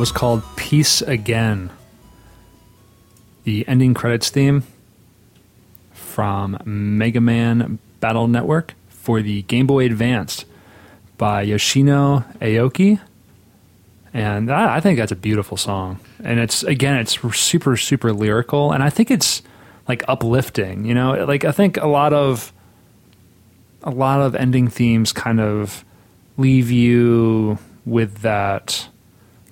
[0.09, 1.69] Was called Peace Again.
[3.45, 4.63] The ending credits theme
[5.93, 10.47] from Mega Man Battle Network for the Game Boy Advance
[11.19, 12.99] by Yoshino Aoki.
[14.15, 16.01] And I, I think that's a beautiful song.
[16.25, 18.73] And it's, again, it's super, super lyrical.
[18.73, 19.43] And I think it's
[19.89, 20.87] like uplifting.
[20.87, 22.51] You know, like I think a lot of
[23.83, 25.85] a lot of ending themes kind of
[26.39, 28.89] leave you with that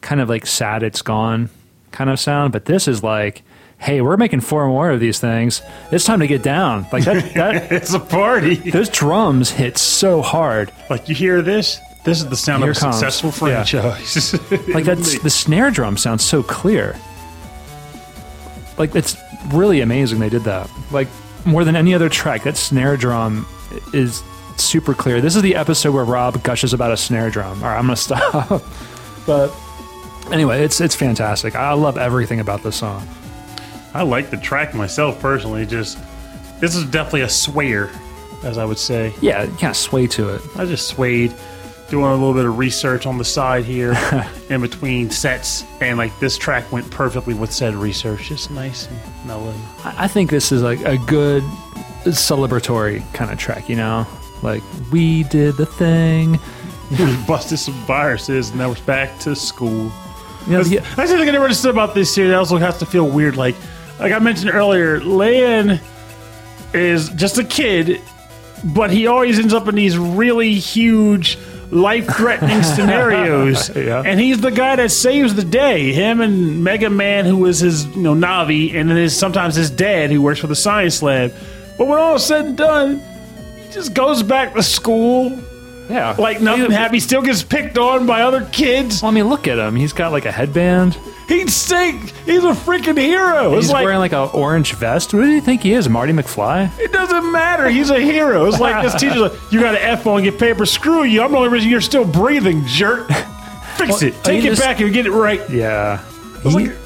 [0.06, 1.48] kind of like sad it's gone
[1.90, 3.42] kind of sound, but this is like
[3.78, 5.60] hey, we're making four more of these things.
[5.92, 6.86] It's time to get down.
[6.92, 8.54] Like that, that It's a party.
[8.54, 10.72] those drums hit so hard.
[10.88, 11.78] Like you hear this?
[12.04, 12.96] This is the sound Here of a comes.
[12.98, 13.64] successful Yeah.
[13.64, 14.32] franchise.
[14.74, 16.96] Like that's the snare drum sounds so clear.
[18.78, 19.16] Like it's
[19.48, 20.70] really amazing they did that.
[20.90, 21.08] Like
[21.44, 23.46] more than any other track, that snare drum
[23.92, 24.22] is
[24.56, 25.20] super clear.
[25.20, 27.62] This is the episode where Rob gushes about a snare drum.
[27.62, 28.62] All right, I'm gonna stop.
[29.26, 29.48] but
[30.32, 31.54] anyway, it's it's fantastic.
[31.54, 33.06] I love everything about this song.
[33.94, 35.64] I like the track myself personally.
[35.66, 35.98] Just
[36.60, 37.90] this is definitely a swayer,
[38.44, 39.14] as I would say.
[39.20, 40.42] Yeah, you kind of sway to it.
[40.56, 41.32] I just swayed,
[41.88, 43.96] doing a little bit of research on the side here,
[44.50, 48.28] in between sets, and like this track went perfectly with said research.
[48.28, 49.54] Just nice and mellow.
[49.84, 51.42] I I think this is like a good
[52.04, 53.68] celebratory kind of track.
[53.68, 54.06] You know,
[54.42, 54.62] like
[54.92, 56.38] we did the thing.
[57.00, 59.90] We busted some viruses, and now we're back to school.
[60.46, 62.30] You know, the- the thing I never understood about this series.
[62.30, 63.36] It also has to feel weird.
[63.36, 63.56] Like,
[63.98, 65.80] like I mentioned earlier, Leon
[66.74, 68.00] is just a kid,
[68.64, 71.38] but he always ends up in these really huge,
[71.70, 73.74] life-threatening scenarios.
[73.74, 74.02] Yeah.
[74.04, 75.92] And he's the guy that saves the day.
[75.92, 79.70] Him and Mega Man, who is his, you know, Navi, and then his sometimes his
[79.70, 81.32] dad, who works for the science lab.
[81.78, 83.02] But when all is said and done,
[83.62, 85.30] he just goes back to school
[85.88, 86.94] yeah, like nothing happened.
[86.94, 89.02] He still gets picked on by other kids.
[89.02, 89.76] Well, I mean, look at him.
[89.76, 90.98] He's got like a headband.
[91.28, 92.10] He'd stink.
[92.24, 93.54] He's a freaking hero.
[93.54, 95.12] It's He's like wearing like an orange vest.
[95.12, 96.70] What do you think he is, Marty McFly?
[96.78, 97.68] it doesn't matter.
[97.68, 98.46] He's a hero.
[98.46, 100.64] It's like this teacher's like, you got an F on, your paper.
[100.66, 101.22] Screw you.
[101.22, 103.08] I'm the only reason you're still breathing, jerk.
[103.76, 104.14] Fix it.
[104.16, 105.40] oh, Take you it just- back and get it right.
[105.50, 106.02] Yeah.
[106.42, 106.76] He- like-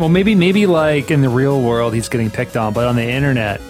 [0.00, 3.04] well, maybe maybe like in the real world he's getting picked on, but on the
[3.08, 3.60] internet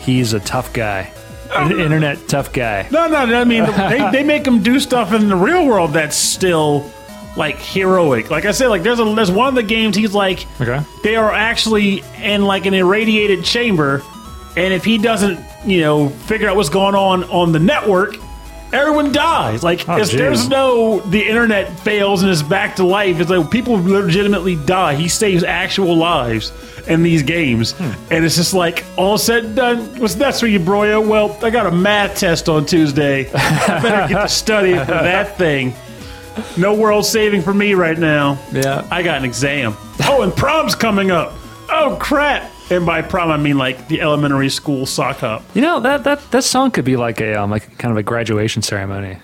[0.00, 1.12] he's a tough guy.
[1.70, 2.88] Internet tough guy.
[2.90, 3.40] no, no, no.
[3.40, 6.90] I mean, they, they make him do stuff in the real world that's still
[7.36, 8.30] like heroic.
[8.30, 10.80] Like I said, like there's a there's one of the games he's like Okay.
[11.02, 14.02] they are actually in like an irradiated chamber,
[14.56, 18.16] and if he doesn't, you know, figure out what's going on on the network,
[18.72, 19.62] everyone dies.
[19.62, 20.18] Like Oh, if geez.
[20.18, 24.94] there's no the internet fails and is back to life, it's like people legitimately die.
[24.94, 26.52] He saves actual lives
[26.88, 27.90] in these games, Hmm.
[28.10, 29.78] and it's just like all said and done.
[30.00, 31.06] What's next for you, Broyo?
[31.06, 33.30] Well, I got a math test on Tuesday.
[33.32, 35.74] I better get to study for that thing.
[36.56, 38.38] No world saving for me right now.
[38.52, 38.86] Yeah.
[38.90, 39.76] I got an exam.
[40.04, 41.34] Oh, and prom's coming up.
[41.68, 42.50] Oh crap!
[42.70, 46.30] And by prom, I mean like the elementary school sock hop You know that that
[46.30, 49.18] that song could be like a um, like kind of a graduation ceremony.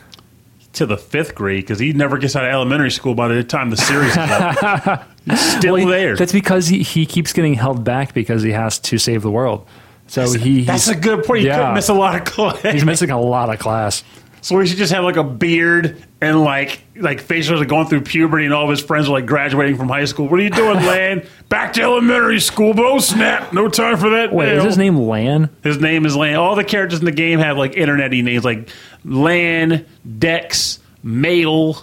[0.75, 3.71] to the fifth grade because he never gets out of elementary school by the time
[3.71, 5.09] the series is up.
[5.25, 6.17] He's still Well, he- there.
[6.17, 9.67] That's because he, he keeps getting held back because he has to save the world.
[10.09, 11.41] So he That's he's, a good point.
[11.41, 11.57] He yeah.
[11.57, 12.61] couldn't miss a lot of class.
[12.63, 14.05] he's missing a lot of class.
[14.47, 18.03] So he should just have like a beard and like like facials are going through
[18.03, 20.29] puberty and all of his friends are like graduating from high school.
[20.29, 21.27] What are you doing, Lan?
[21.49, 22.73] Back to elementary school.
[22.73, 23.53] But oh snap!
[23.53, 24.33] No time for that.
[24.33, 24.59] Wait, now.
[24.59, 25.51] is his name Lan?
[25.65, 26.37] His name is Lan.
[26.37, 28.69] All the characters in the game have like internet-y names like
[29.05, 29.85] Lan,
[30.21, 31.83] Dex, Mayl.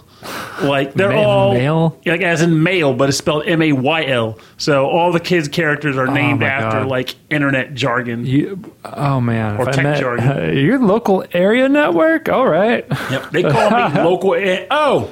[0.62, 2.00] Like they're Ma- all Mail?
[2.06, 4.38] like as in male, but it's spelled M A Y L.
[4.56, 6.88] So all the kids' characters are oh named my after God.
[6.88, 8.24] like internet jargon.
[8.24, 10.56] You, oh man, Or if I tech met- jargon.
[10.64, 12.28] your local area network.
[12.28, 12.86] All right.
[13.10, 13.30] Yep.
[13.32, 14.34] They call me local.
[14.36, 15.10] a- Oh,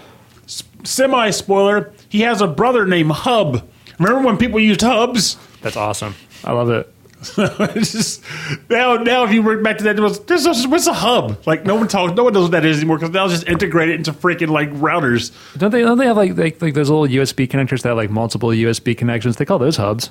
[0.85, 1.93] semi spoiler.
[2.09, 3.69] He has a brother named Hub.
[3.99, 5.37] Remember when people used hubs?
[5.61, 6.15] That's awesome.
[6.45, 6.93] I love it.
[7.37, 8.25] it's just
[8.69, 8.97] now.
[8.97, 11.47] Now, if you work back to that, it was this is what's a hub?
[11.47, 13.47] Like no one talks, no one knows what that is anymore because now it's just
[13.47, 15.33] integrated into freaking like routers.
[15.57, 15.83] Don't they?
[15.83, 18.99] Don't they have like like, like those little USB connectors that have like multiple USB
[18.99, 19.37] connections?
[19.37, 20.11] They call those hubs.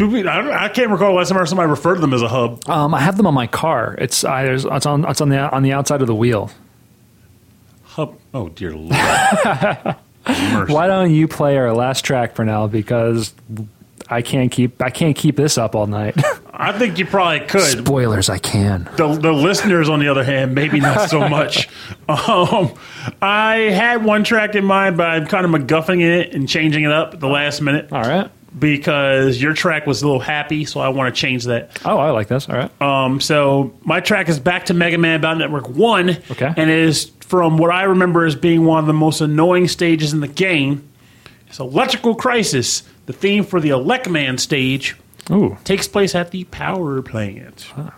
[0.00, 2.66] I, I can't recall last time somebody refer to them as a hub.
[2.68, 3.96] Um, I have them on my car.
[3.98, 6.50] It's I, it's on it's on the on the outside of the wheel.
[7.82, 8.16] Hub.
[8.32, 8.94] Oh dear lord.
[10.24, 12.66] Why don't you play our last track for now?
[12.66, 13.34] Because
[14.10, 16.14] I can't keep I can't keep this up all night.
[16.52, 17.62] I think you probably could.
[17.86, 18.88] Spoilers, I can.
[18.96, 21.68] The, the listeners, on the other hand, maybe not so much.
[22.08, 22.74] um,
[23.22, 26.92] I had one track in mind, but I'm kind of MacGuffing it and changing it
[26.92, 28.30] up at the last minute All right.
[28.58, 31.80] because your track was a little happy, so I want to change that.
[31.84, 32.46] Oh, I like this.
[32.48, 32.82] All right.
[32.82, 36.52] Um, so my track is back to Mega Man Battle Network One, Okay.
[36.56, 40.12] and it is from what I remember as being one of the most annoying stages
[40.12, 40.86] in the game.
[41.48, 42.82] It's Electrical Crisis.
[43.10, 44.96] The theme for the Elecman stage
[45.32, 45.58] Ooh.
[45.64, 47.66] takes place at the power plant.
[47.76, 47.96] Ah.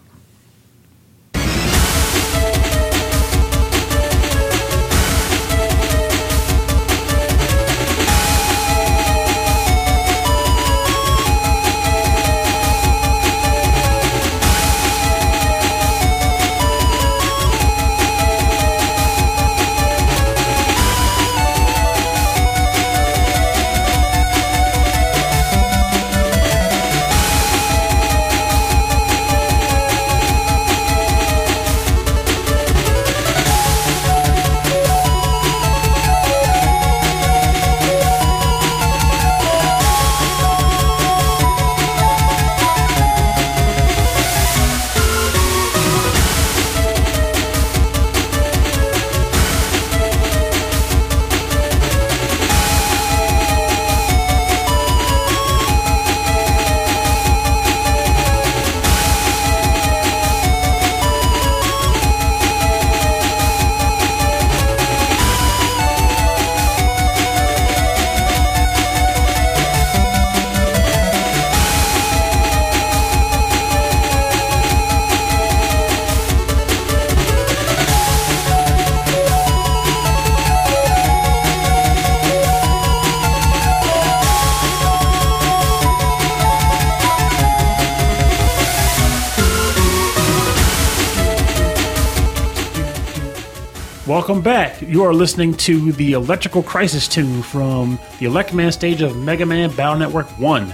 [94.33, 94.81] Welcome back.
[94.81, 99.45] You are listening to the Electrical Crisis tune from the Elec Man stage of Mega
[99.45, 100.73] Man Battle Network 1.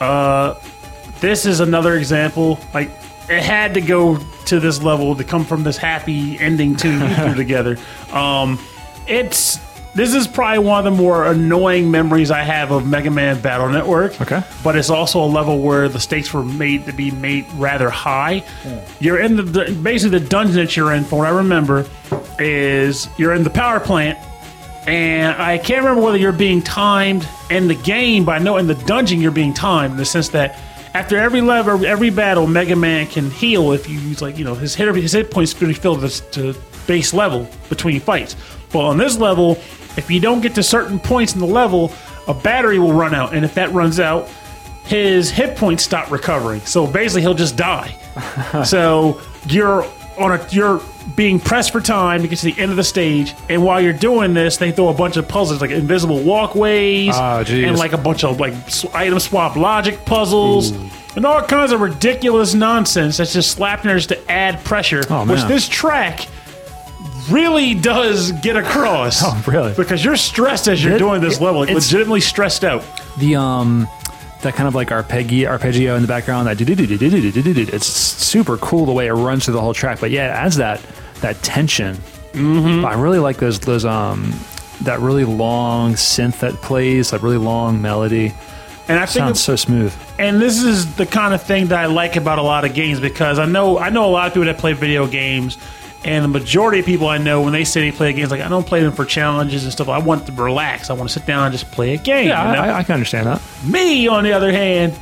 [0.00, 0.58] Uh,
[1.20, 2.58] this is another example.
[2.72, 2.88] Like,
[3.28, 4.16] it had to go
[4.46, 7.00] to this level to come from this happy ending tune
[7.36, 7.76] together.
[8.10, 8.58] Um,
[9.06, 9.58] it's.
[9.94, 13.68] This is probably one of the more annoying memories I have of Mega Man Battle
[13.68, 14.20] Network.
[14.20, 14.42] Okay.
[14.62, 18.44] But it's also a level where the stakes were made to be made rather high.
[19.00, 21.84] You're in the, the basically the dungeon that you're in, from what I remember,
[22.38, 24.18] is you're in the power plant,
[24.86, 28.66] and I can't remember whether you're being timed in the game, but I know in
[28.66, 30.58] the dungeon you're being timed in the sense that
[30.94, 34.54] after every level, every battle, Mega Man can heal if you use like you know
[34.54, 36.54] his hit his hit points fill to, to
[36.86, 38.36] base level between fights.
[38.72, 39.52] But on this level,
[39.96, 41.92] if you don't get to certain points in the level,
[42.26, 44.28] a battery will run out, and if that runs out,
[44.84, 46.60] his hit points stop recovering.
[46.62, 47.94] So basically, he'll just die.
[48.64, 49.86] so you're
[50.18, 50.80] on a you're
[51.16, 53.92] being pressed for time to get to the end of the stage, and while you're
[53.92, 57.64] doing this, they throw a bunch of puzzles like invisible walkways Oh, geez.
[57.66, 60.72] and like a bunch of like s- item swap logic puzzles.
[61.16, 65.02] And all kinds of ridiculous nonsense that's just slapped in there just to add pressure,
[65.10, 65.48] Oh, which man.
[65.48, 66.28] this track
[67.30, 69.22] really does get across.
[69.24, 69.72] Oh, really?
[69.74, 72.84] Because you're stressed as you're It- doing this level, like it's- legitimately stressed out.
[73.18, 73.88] the um
[74.42, 76.46] that kind of like arpeggio, arpeggio in the background.
[76.46, 80.00] That it's super cool the way it runs through the whole track.
[80.00, 80.80] But yeah, it adds that
[81.20, 81.96] that tension.
[82.32, 82.84] Mm-hmm.
[82.84, 84.32] I really like those those um
[84.82, 88.32] that really long synth that plays that really long melody.
[88.86, 89.94] And I think sounds it, so smooth.
[90.18, 93.00] And this is the kind of thing that I like about a lot of games
[93.00, 95.58] because I know I know a lot of people that play video games
[96.08, 98.48] and the majority of people I know when they say they play games, like I
[98.48, 99.88] don't play them for challenges and stuff.
[99.88, 100.90] I want to relax.
[100.90, 102.28] I want to sit down and just play a game.
[102.28, 102.62] yeah you know?
[102.62, 104.94] I, I can understand that Me, on the other hand,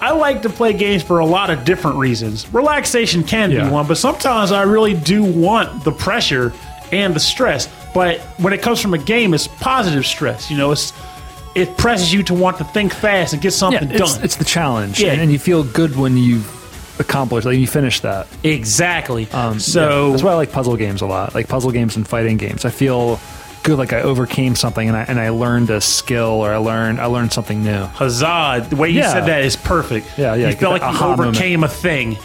[0.00, 2.52] I like to play games for a lot of different reasons.
[2.52, 3.64] Relaxation can Yeah.
[3.66, 6.52] be one, but sometimes I really do want the pressure
[6.90, 7.68] and the stress.
[7.94, 10.50] But when it comes from a game, it's positive stress.
[10.50, 10.92] You know, it's
[11.54, 14.24] it presses you to want to think fast and get something it's, done.
[14.24, 15.12] it's the challenge Yeah.
[15.12, 16.40] and, and you feel good when you
[16.98, 19.30] accomplish like you finish that exactly.
[19.32, 20.10] Um, so yeah.
[20.12, 22.64] that's why I like puzzle games a lot, like puzzle games and fighting games.
[22.64, 23.18] I feel
[23.62, 27.00] good, like I overcame something and I and I learned a skill or I learned
[27.00, 27.84] I learned something new.
[27.84, 28.66] Huzzah!
[28.68, 29.12] The way you Yeah.
[29.12, 30.18] said that is perfect.
[30.18, 31.28] Yeah, yeah, You felt like you aha moment.
[31.36, 32.18] overcame a thing,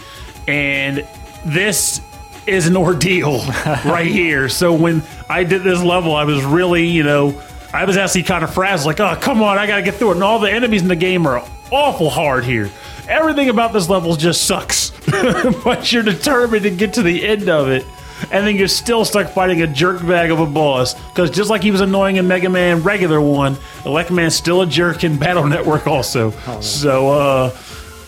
[0.48, 1.08] and
[1.46, 2.02] this
[2.46, 3.40] is an ordeal
[3.86, 4.50] right here.
[4.50, 7.42] So when I did this level, I was really, you know,
[7.74, 8.88] I was actually kind of frazzled.
[8.88, 10.16] Like, oh, come on, I gotta get through it.
[10.16, 12.70] And all the enemies in the game are awful hard here.
[13.08, 14.90] Everything about this level just sucks,
[15.64, 17.86] but you're determined to get to the end of it.
[18.32, 20.96] And then you're still stuck fighting a jerk bag of a boss.
[21.12, 24.66] Because just like he was annoying in Mega Man regular one, Elec Man's still a
[24.68, 26.32] jerk in Battle Network also.
[26.62, 27.58] so, uh,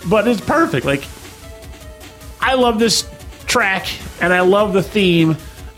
[0.10, 0.86] but it's perfect.
[0.86, 1.04] Like,
[2.42, 3.08] I love this
[3.46, 3.88] track
[4.20, 5.38] and I love the theme.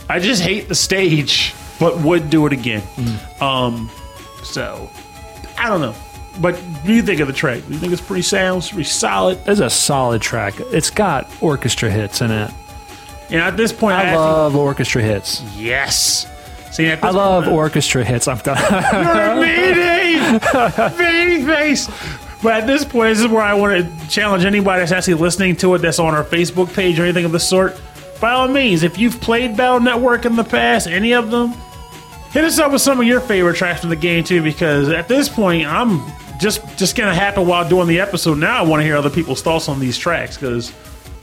[0.10, 2.82] I just hate the stage, but would do it again.
[3.42, 3.90] Um,
[4.44, 4.90] so,
[5.58, 5.96] I don't know.
[6.40, 7.66] But what do you think of the track?
[7.68, 9.40] Do you think it's pretty sound, pretty solid?
[9.46, 10.54] It's a solid track.
[10.72, 12.52] It's got orchestra hits in it.
[13.30, 15.42] You know, at this point, I, I love orchestra hits.
[15.56, 16.28] yes.
[16.72, 18.28] See, I love point, orchestra hits.
[18.30, 18.58] I'm done.
[19.42, 20.20] meaty,
[20.98, 21.90] meaty face.
[22.42, 25.58] But at this point, this is where I want to challenge anybody that's actually listening
[25.58, 27.80] to it that's on our Facebook page or anything of the sort.
[28.20, 31.54] By all means, if you've played Battle Network in the past, any of them,
[32.32, 34.42] hit us up with some of your favorite tracks from the game too.
[34.42, 36.02] Because at this point, I'm
[36.40, 38.38] just just gonna happen while doing the episode.
[38.38, 40.74] Now I want to hear other people's thoughts on these tracks because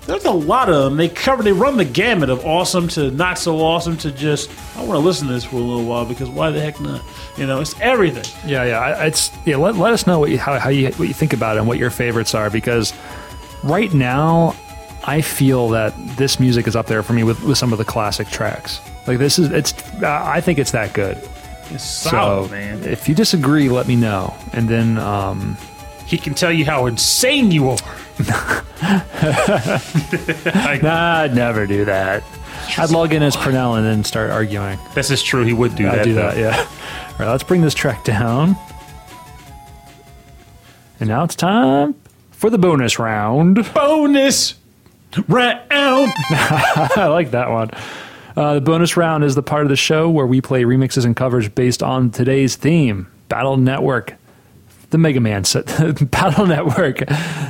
[0.07, 0.97] there's a lot of them.
[0.97, 4.81] They cover, they run the gamut of awesome to not so awesome to just I
[4.81, 7.03] want to listen to this for a little while because why the heck not?
[7.37, 8.25] You know, it's everything.
[8.49, 9.05] yeah, yeah.
[9.05, 9.57] It's yeah.
[9.57, 11.69] Let, let us know what you, how, how you what you think about it and
[11.69, 12.95] what your favorites are because
[13.63, 14.55] right now
[15.09, 17.85] I feel that this music is up there for me with, with some of the
[17.85, 18.79] classic tracks.
[19.07, 21.17] Like this is it's uh, I think it's that good.
[21.71, 22.85] It's solid, so man.
[22.85, 25.57] if you disagree, let me know, and then um,
[26.07, 27.79] He can tell you how insane you are.
[30.83, 32.23] nah, I'd never do that.
[32.77, 34.79] I'd log in as Purnell and then start arguing.
[34.95, 35.43] This is true.
[35.43, 36.01] He would do that.
[36.01, 36.31] I'd do though.
[36.33, 36.59] that, yeah.
[37.13, 38.57] All right, let's bring this track down.
[41.01, 41.95] And now it's time
[42.31, 43.73] for the bonus round.
[43.73, 44.55] Bonus
[45.29, 45.69] round.
[45.71, 47.71] I like that one.
[48.37, 51.17] Uh, the bonus round is the part of the show where we play remixes and
[51.17, 54.15] covers based on today's theme Battle Network,
[54.91, 55.67] the Mega Man set.
[56.11, 56.99] Battle Network,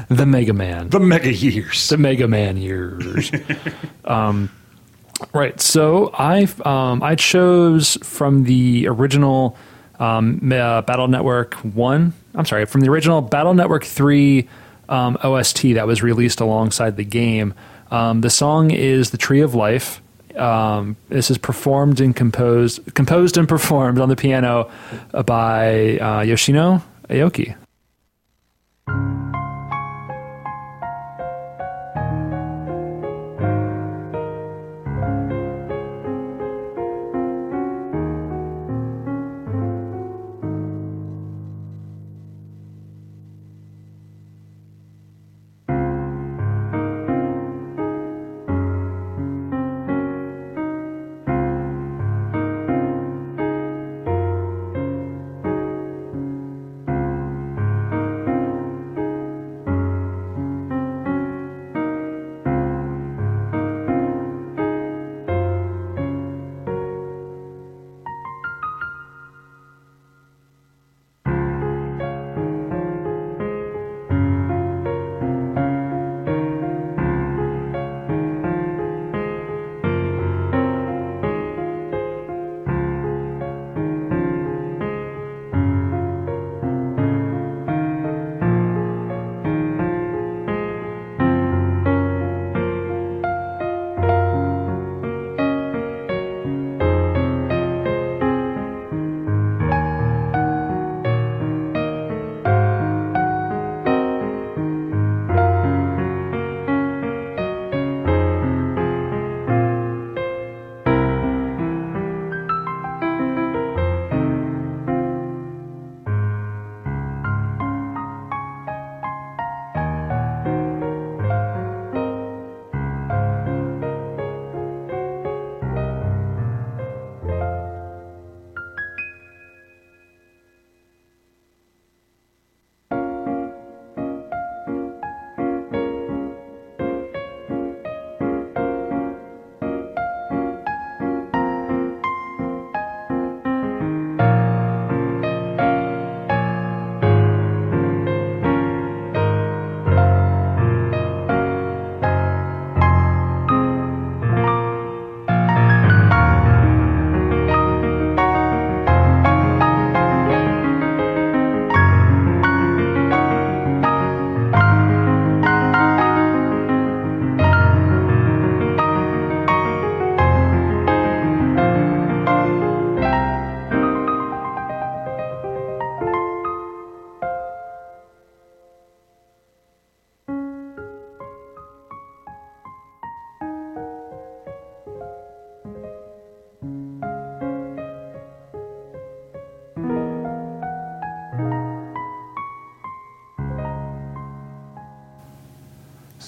[0.09, 0.89] the Mega Man.
[0.89, 1.89] the mega years.
[1.91, 3.31] the Mega Man years.
[4.07, 4.51] um,
[5.35, 5.61] right.
[5.61, 9.59] So I um, I chose from the original
[9.99, 12.15] um, uh, Battle Network one.
[12.35, 14.49] I'm sorry, from the original Battle Network three
[14.89, 17.55] um, OST that was released alongside the game.
[17.91, 20.03] Um, the song is "The Tree of Life."
[20.37, 24.71] Um, this is performed and composed, composed and performed on the piano
[25.27, 27.57] by uh, Yoshino Aoki.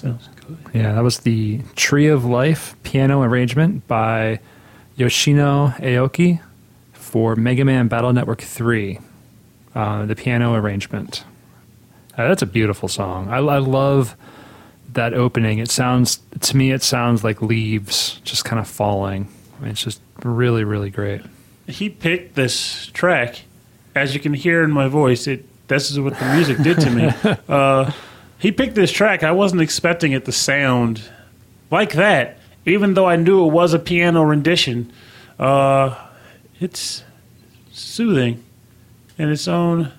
[0.01, 0.57] Sounds good.
[0.73, 4.39] Yeah, that was the Tree of Life piano arrangement by
[4.95, 6.41] Yoshino Aoki
[6.93, 8.99] for Mega Man Battle Network 3.
[9.75, 11.23] Uh, the piano arrangement.
[12.17, 13.29] Uh, that's a beautiful song.
[13.29, 14.17] I, I love
[14.93, 15.59] that opening.
[15.59, 19.27] It sounds, to me, it sounds like leaves just kind of falling.
[19.59, 21.21] I mean, it's just really, really great.
[21.67, 23.41] He picked this track,
[23.93, 25.27] as you can hear in my voice.
[25.27, 27.11] It this is what the music did to me.
[27.47, 27.91] Uh,
[28.41, 29.23] he picked this track.
[29.23, 31.03] I wasn't expecting it to sound
[31.69, 34.91] like that, even though I knew it was a piano rendition.
[35.37, 35.95] Uh,
[36.59, 37.03] it's
[37.71, 38.43] soothing
[39.19, 39.91] in its own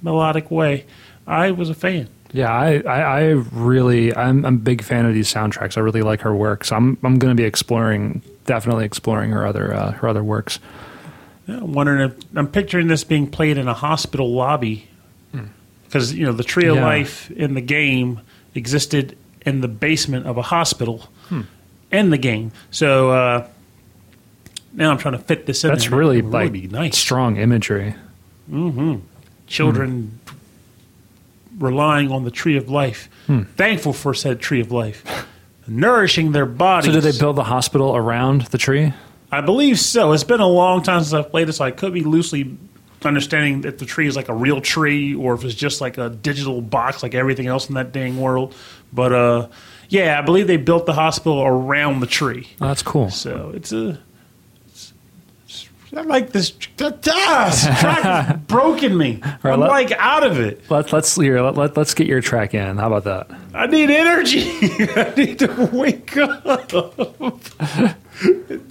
[0.00, 0.86] melodic way.
[1.26, 2.08] I was a fan.
[2.32, 3.22] Yeah, I, I, I
[3.52, 5.76] really, I'm, I'm a big fan of these soundtracks.
[5.76, 9.46] I really like her work, so I'm, I'm going to be exploring, definitely exploring her
[9.46, 10.60] other, uh, her other works.
[11.46, 14.88] Yeah, I'm wondering if I'm picturing this being played in a hospital lobby
[15.86, 16.84] because you know the tree of Yeah.
[16.84, 18.20] life in the game
[18.54, 21.42] existed in the basement of a hospital hmm.
[21.90, 22.52] in the game.
[22.70, 23.48] So uh,
[24.72, 25.70] now I'm trying to fit this in.
[25.70, 25.98] That's there.
[25.98, 26.98] really like be nice.
[26.98, 27.94] strong imagery.
[28.50, 28.96] Mm-hmm.
[29.46, 31.64] Children hmm.
[31.64, 33.42] relying on the tree of life, hmm.
[33.56, 35.26] thankful for said tree of life,
[35.66, 36.92] nourishing their bodies.
[36.92, 38.92] So, did they build the hospital around the tree?
[39.30, 40.12] I believe so.
[40.12, 42.56] It's been a long time since I've played it, so I could be loosely
[43.06, 46.10] understanding if the tree is like a real tree or if it's just like a
[46.10, 48.54] digital box like everything else in that dang world.
[48.92, 49.48] But uh,
[49.88, 52.48] yeah, I believe they built the hospital around the tree.
[52.60, 53.10] Oh, that's cool.
[53.10, 53.76] So it's a.
[53.90, 54.92] it's-
[55.46, 56.52] it's- I like this.
[56.82, 59.20] Ah, this track has broken me.
[59.42, 60.60] I'm let- like out of it.
[60.68, 61.40] Let, let's here.
[61.40, 62.76] Let, let, let's get your track in.
[62.76, 63.38] How about that?
[63.54, 64.42] I need energy.
[64.96, 66.70] I need to wake up.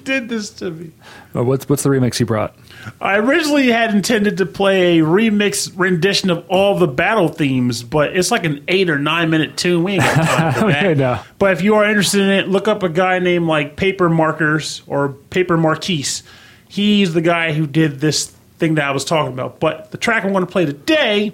[0.03, 0.91] did this to me.
[1.35, 2.55] Uh, what's what's the remix you brought?
[3.01, 8.15] I originally had intended to play a remix rendition of all the battle themes, but
[8.15, 9.83] it's like an eight or nine minute tune.
[9.83, 10.85] We ain't got time for that.
[10.85, 11.19] Okay, no.
[11.39, 14.81] But if you are interested in it, look up a guy named like Paper Markers
[14.87, 16.23] or Paper Marquise.
[16.67, 18.27] He's the guy who did this
[18.57, 19.59] thing that I was talking about.
[19.59, 21.33] But the track I'm going to play today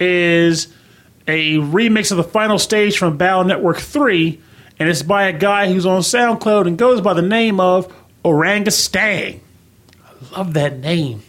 [0.00, 0.68] is
[1.26, 4.40] a remix of the final stage from Battle Network 3,
[4.78, 7.92] and it's by a guy who's on SoundCloud and goes by the name of
[8.24, 9.40] Orangastang.
[10.04, 11.22] I love that name.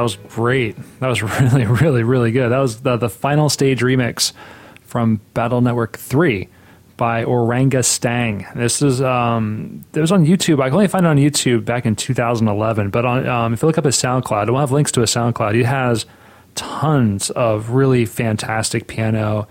[0.00, 0.76] That was great.
[1.00, 2.48] That was really, really, really good.
[2.48, 4.32] That was the, the final stage remix
[4.80, 6.48] from Battle Network 3
[6.96, 8.46] by Oranga Stang.
[8.54, 10.62] This is um, it was on YouTube.
[10.62, 12.88] I can only find it on YouTube back in 2011.
[12.88, 15.54] But on, um, if you look up his SoundCloud, we'll have links to his SoundCloud.
[15.54, 16.06] He has
[16.54, 19.48] tons of really fantastic piano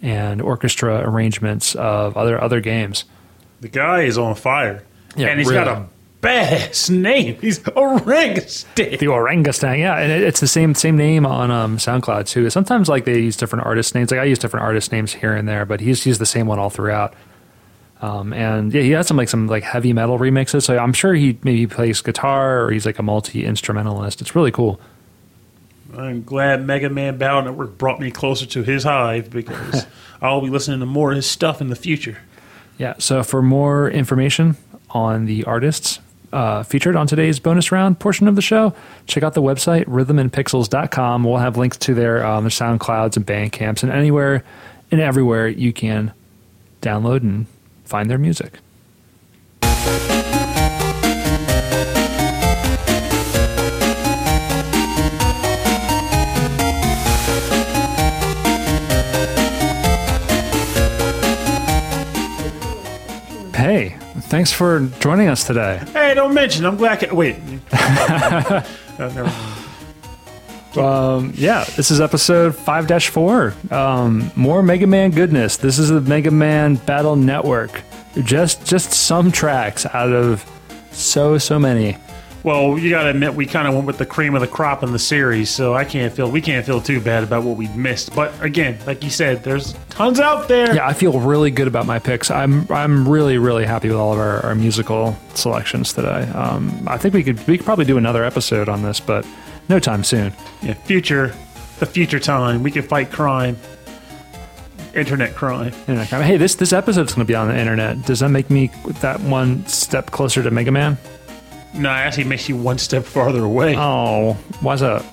[0.00, 3.04] and orchestra arrangements of other other games.
[3.60, 4.82] The guy is on fire.
[5.14, 5.62] Yeah, and he's really.
[5.62, 5.86] got a
[6.20, 7.36] badass name.
[7.40, 8.98] He's Orangutan.
[8.98, 12.48] The Orangutan, yeah, and it, it's the same same name on um, SoundCloud too.
[12.50, 14.10] Sometimes like they use different artist names.
[14.10, 16.58] Like I use different artist names here and there, but he's used the same one
[16.58, 17.14] all throughout.
[18.02, 20.62] Um, and yeah, he has some like some like heavy metal remixes.
[20.62, 24.20] So I'm sure he maybe plays guitar or he's like a multi instrumentalist.
[24.20, 24.80] It's really cool.
[25.96, 29.86] I'm glad Mega Man Battle Network brought me closer to his hive because
[30.22, 32.18] I'll be listening to more of his stuff in the future.
[32.78, 32.94] Yeah.
[32.98, 34.56] So for more information
[34.90, 35.98] on the artists
[36.32, 38.74] uh, featured on today's bonus round portion of the show,
[39.06, 41.24] check out the website rhythmandpixels.com.
[41.24, 44.44] We'll have links to their, um, their SoundClouds and Bandcamps and anywhere
[44.90, 46.12] and everywhere you can
[46.82, 47.46] download and
[47.84, 48.58] find their music.
[63.54, 65.82] Hey, Thanks for joining us today.
[65.92, 66.66] Hey, don't mention.
[66.66, 67.04] I'm glad.
[67.04, 67.36] I, wait.
[68.98, 69.26] Mind.
[70.76, 73.54] Um, yeah, this is episode 5 4.
[73.70, 75.56] Um, more Mega Man goodness.
[75.56, 77.82] This is the Mega Man Battle Network.
[78.22, 80.44] Just just some tracks out of
[80.92, 81.96] so, so many.
[82.42, 84.82] Well, you got to admit we kind of went with the cream of the crop
[84.82, 87.68] in the series, so I can't feel we can't feel too bad about what we
[87.68, 88.14] missed.
[88.14, 90.74] But again, like you said, there's tons out there.
[90.74, 92.30] Yeah, I feel really good about my picks.
[92.30, 96.22] I'm I'm really really happy with all of our, our musical selections today.
[96.30, 99.26] Um, I think we could we could probably do another episode on this, but
[99.68, 100.32] no time soon.
[100.62, 101.34] Yeah, future,
[101.78, 103.58] the future time we can fight crime,
[104.94, 105.74] internet crime.
[105.80, 106.22] Internet crime.
[106.22, 108.06] Hey, this this episode's going to be on the internet.
[108.06, 108.70] Does that make me
[109.02, 110.96] that one step closer to Mega Man?
[111.74, 115.04] No, it actually makes you one step farther away Oh, why's that?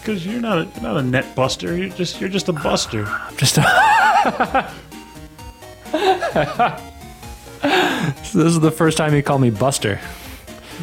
[0.00, 1.76] because you're not a, you're not a net buster.
[1.76, 3.06] You're just you're just a buster.
[3.08, 3.58] I'm just.
[8.22, 9.98] So this is the first time you call me Buster.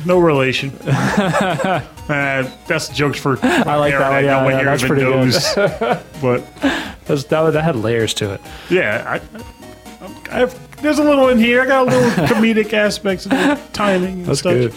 [0.05, 0.71] No relation.
[0.87, 3.37] uh, that's jokes for.
[3.43, 4.23] I like that one.
[4.23, 5.33] Yeah, yeah, that's pretty good.
[6.21, 6.43] but
[7.05, 8.41] That's, that, that had layers to it.
[8.69, 11.61] yeah, I, I have, there's a little in here.
[11.61, 14.13] I got a little comedic aspects and timing.
[14.19, 14.53] And That's stuff.
[14.53, 14.73] good.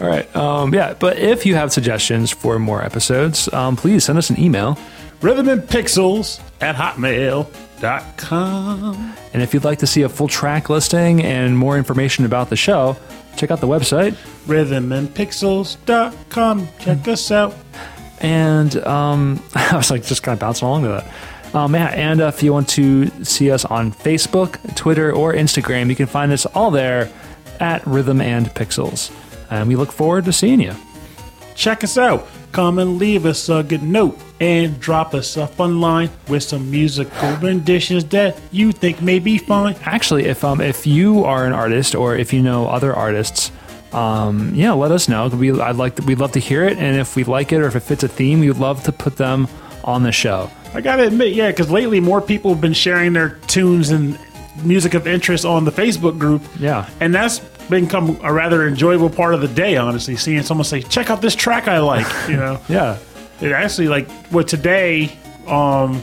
[0.00, 0.36] All right.
[0.36, 4.40] Um, yeah, but if you have suggestions for more episodes, um, please send us an
[4.40, 4.76] email.
[5.20, 7.54] Rhythm and Pixels at hotmail.com.
[9.32, 12.56] And if you'd like to see a full track listing and more information about the
[12.56, 12.96] show,
[13.36, 14.14] check out the website.
[14.46, 16.68] Rhythmandpixels.com.
[16.80, 17.54] Check us out.
[18.20, 21.06] And um, I was like just kind of bouncing along to that.
[21.54, 25.88] Um, yeah, and uh, if you want to see us on Facebook, Twitter, or Instagram,
[25.90, 27.10] you can find us all there
[27.60, 29.12] at Rhythm and Pixels.
[29.50, 30.74] And we look forward to seeing you.
[31.54, 32.26] Check us out.
[32.52, 36.70] Come and leave us a good note and drop us a fun line with some
[36.70, 39.74] musical renditions that you think may be fun.
[39.84, 43.52] Actually, if um if you are an artist or if you know other artists,
[43.92, 45.28] um yeah, let us know.
[45.28, 47.66] We I'd like to, we'd love to hear it, and if we like it or
[47.66, 49.48] if it fits a theme, we would love to put them
[49.84, 50.50] on the show.
[50.74, 54.18] I gotta admit, yeah, because lately more people have been sharing their tunes and
[54.64, 56.42] music of interest on the Facebook group.
[56.58, 56.88] Yeah.
[57.00, 61.10] And that's become a rather enjoyable part of the day, honestly, seeing someone say, check
[61.10, 62.60] out this track I like, you know.
[62.68, 62.98] Yeah.
[63.40, 65.16] It actually like what today,
[65.46, 66.00] um,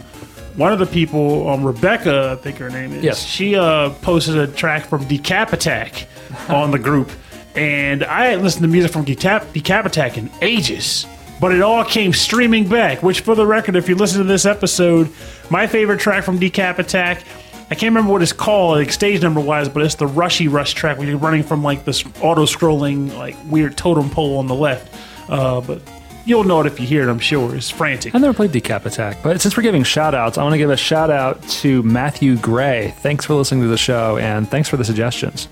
[0.56, 3.04] one of the people, um, Rebecca, I think her name is.
[3.04, 3.24] Yes.
[3.24, 6.08] She uh, posted a track from Decap Attack
[6.50, 7.12] on the group,
[7.56, 11.06] and I hadn't listened to music from Decap, Decap Attack in ages.
[11.40, 13.02] But it all came streaming back.
[13.02, 15.10] Which, for the record, if you listen to this episode,
[15.50, 17.24] my favorite track from Decap Attack.
[17.72, 20.74] I can't remember what it's called, like stage number wise, but it's the Rushy Rush
[20.74, 24.56] track where you're running from like this auto scrolling, like weird totem pole on the
[24.56, 24.92] left.
[25.30, 25.80] Uh, but
[26.26, 27.56] you'll know it if you hear it, I'm sure.
[27.56, 28.16] It's frantic.
[28.16, 30.72] I've never played Decap Attack, but since we're giving shout outs, I want to give
[30.72, 32.96] a shout out to Matthew Gray.
[33.02, 35.48] Thanks for listening to the show and thanks for the suggestions.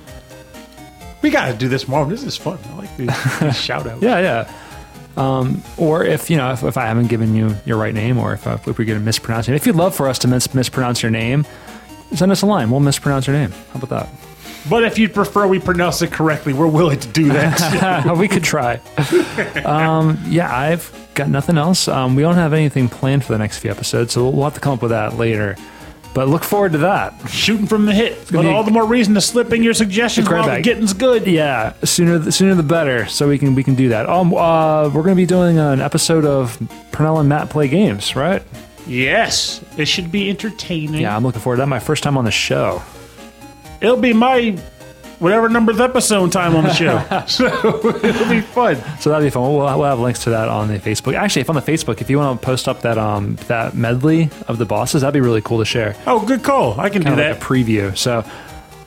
[1.21, 2.03] We got to do this more.
[2.07, 2.57] This is fun.
[2.71, 4.01] I like these, these shout outs.
[4.01, 4.51] Yeah, yeah.
[5.17, 8.33] Um, or if you know if, if I haven't given you your right name, or
[8.33, 10.53] if, uh, if we're going to mispronounce it, if you'd love for us to mis-
[10.53, 11.45] mispronounce your name,
[12.13, 12.69] send us a line.
[12.69, 13.51] We'll mispronounce your name.
[13.73, 14.09] How about that?
[14.69, 18.15] But if you'd prefer we pronounce it correctly, we're willing to do that.
[18.17, 18.79] we could try.
[19.65, 21.87] Um, yeah, I've got nothing else.
[21.87, 24.59] Um, we don't have anything planned for the next few episodes, so we'll have to
[24.59, 25.57] come up with that later.
[26.13, 27.13] But look forward to that.
[27.29, 28.17] Shooting from the hip.
[28.31, 31.27] But all the more reason to slip in your suggestions while the getting's good.
[31.27, 34.09] Yeah, sooner the sooner the better, so we can we can do that.
[34.09, 36.59] Um, uh, we're going to be doing an episode of
[36.91, 38.41] Purnell and Matt play games, right?
[38.87, 41.01] Yes, it should be entertaining.
[41.01, 41.67] Yeah, I'm looking forward to that.
[41.67, 42.81] My first time on the show.
[43.81, 44.57] It'll be my
[45.19, 47.03] whatever number's episode time on the show.
[47.27, 47.45] so
[48.03, 48.75] it'll be fun.
[48.99, 49.43] So that'll be fun.
[49.43, 51.15] We'll, we'll have links to that on the Facebook.
[51.15, 54.29] Actually, if on the Facebook, if you want to post up that um that medley
[54.47, 55.95] of the bosses, that'd be really cool to share.
[56.05, 56.79] Oh, good call.
[56.79, 57.31] I can do Kind of that.
[57.33, 57.97] like a preview.
[57.97, 58.23] So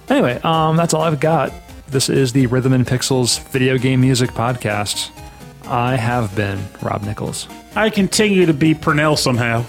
[0.08, 1.52] anyway, um, that's all I've got.
[1.88, 5.10] This is the Rhythm and Pixels video game music podcast.
[5.66, 7.48] I have been Rob Nichols.
[7.76, 9.62] I continue to be Purnell somehow.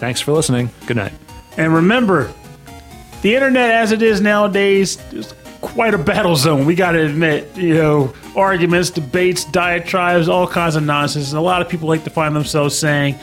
[0.00, 0.70] Thanks for listening.
[0.86, 1.12] Good night.
[1.56, 2.32] And remember,
[3.22, 5.32] the internet as it is nowadays is
[5.62, 6.66] quite a battle zone.
[6.66, 11.30] We got to admit, you know, arguments, debates, diatribes, all kinds of nonsense.
[11.30, 13.18] And a lot of people like to find themselves saying,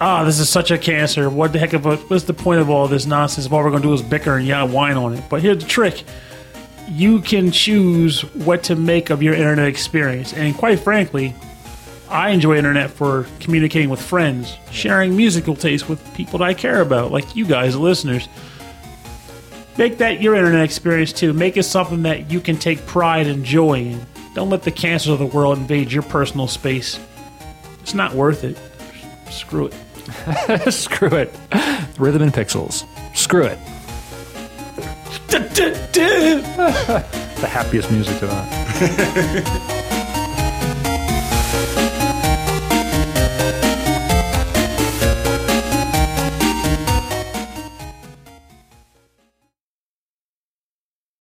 [0.00, 1.28] "Ah, this is such a cancer.
[1.28, 3.46] What the heck of a, what's the point of all this nonsense?
[3.46, 5.58] If all we're going to do is bicker and yeah, whine on it." But here's
[5.58, 6.04] the trick:
[6.88, 11.34] you can choose what to make of your internet experience, and quite frankly.
[12.10, 16.80] I enjoy internet for communicating with friends, sharing musical tastes with people that I care
[16.80, 18.30] about, like you guys, listeners.
[19.78, 21.32] Make that your internet experience too.
[21.32, 24.06] Make it something that you can take pride and joy in.
[24.34, 26.98] Don't let the cancers of the world invade your personal space.
[27.80, 28.58] It's not worth it.
[29.30, 30.72] Screw it.
[30.72, 31.32] Screw it.
[31.96, 32.84] Rhythm and Pixels.
[33.16, 33.58] Screw it.
[37.38, 39.74] The happiest music to that.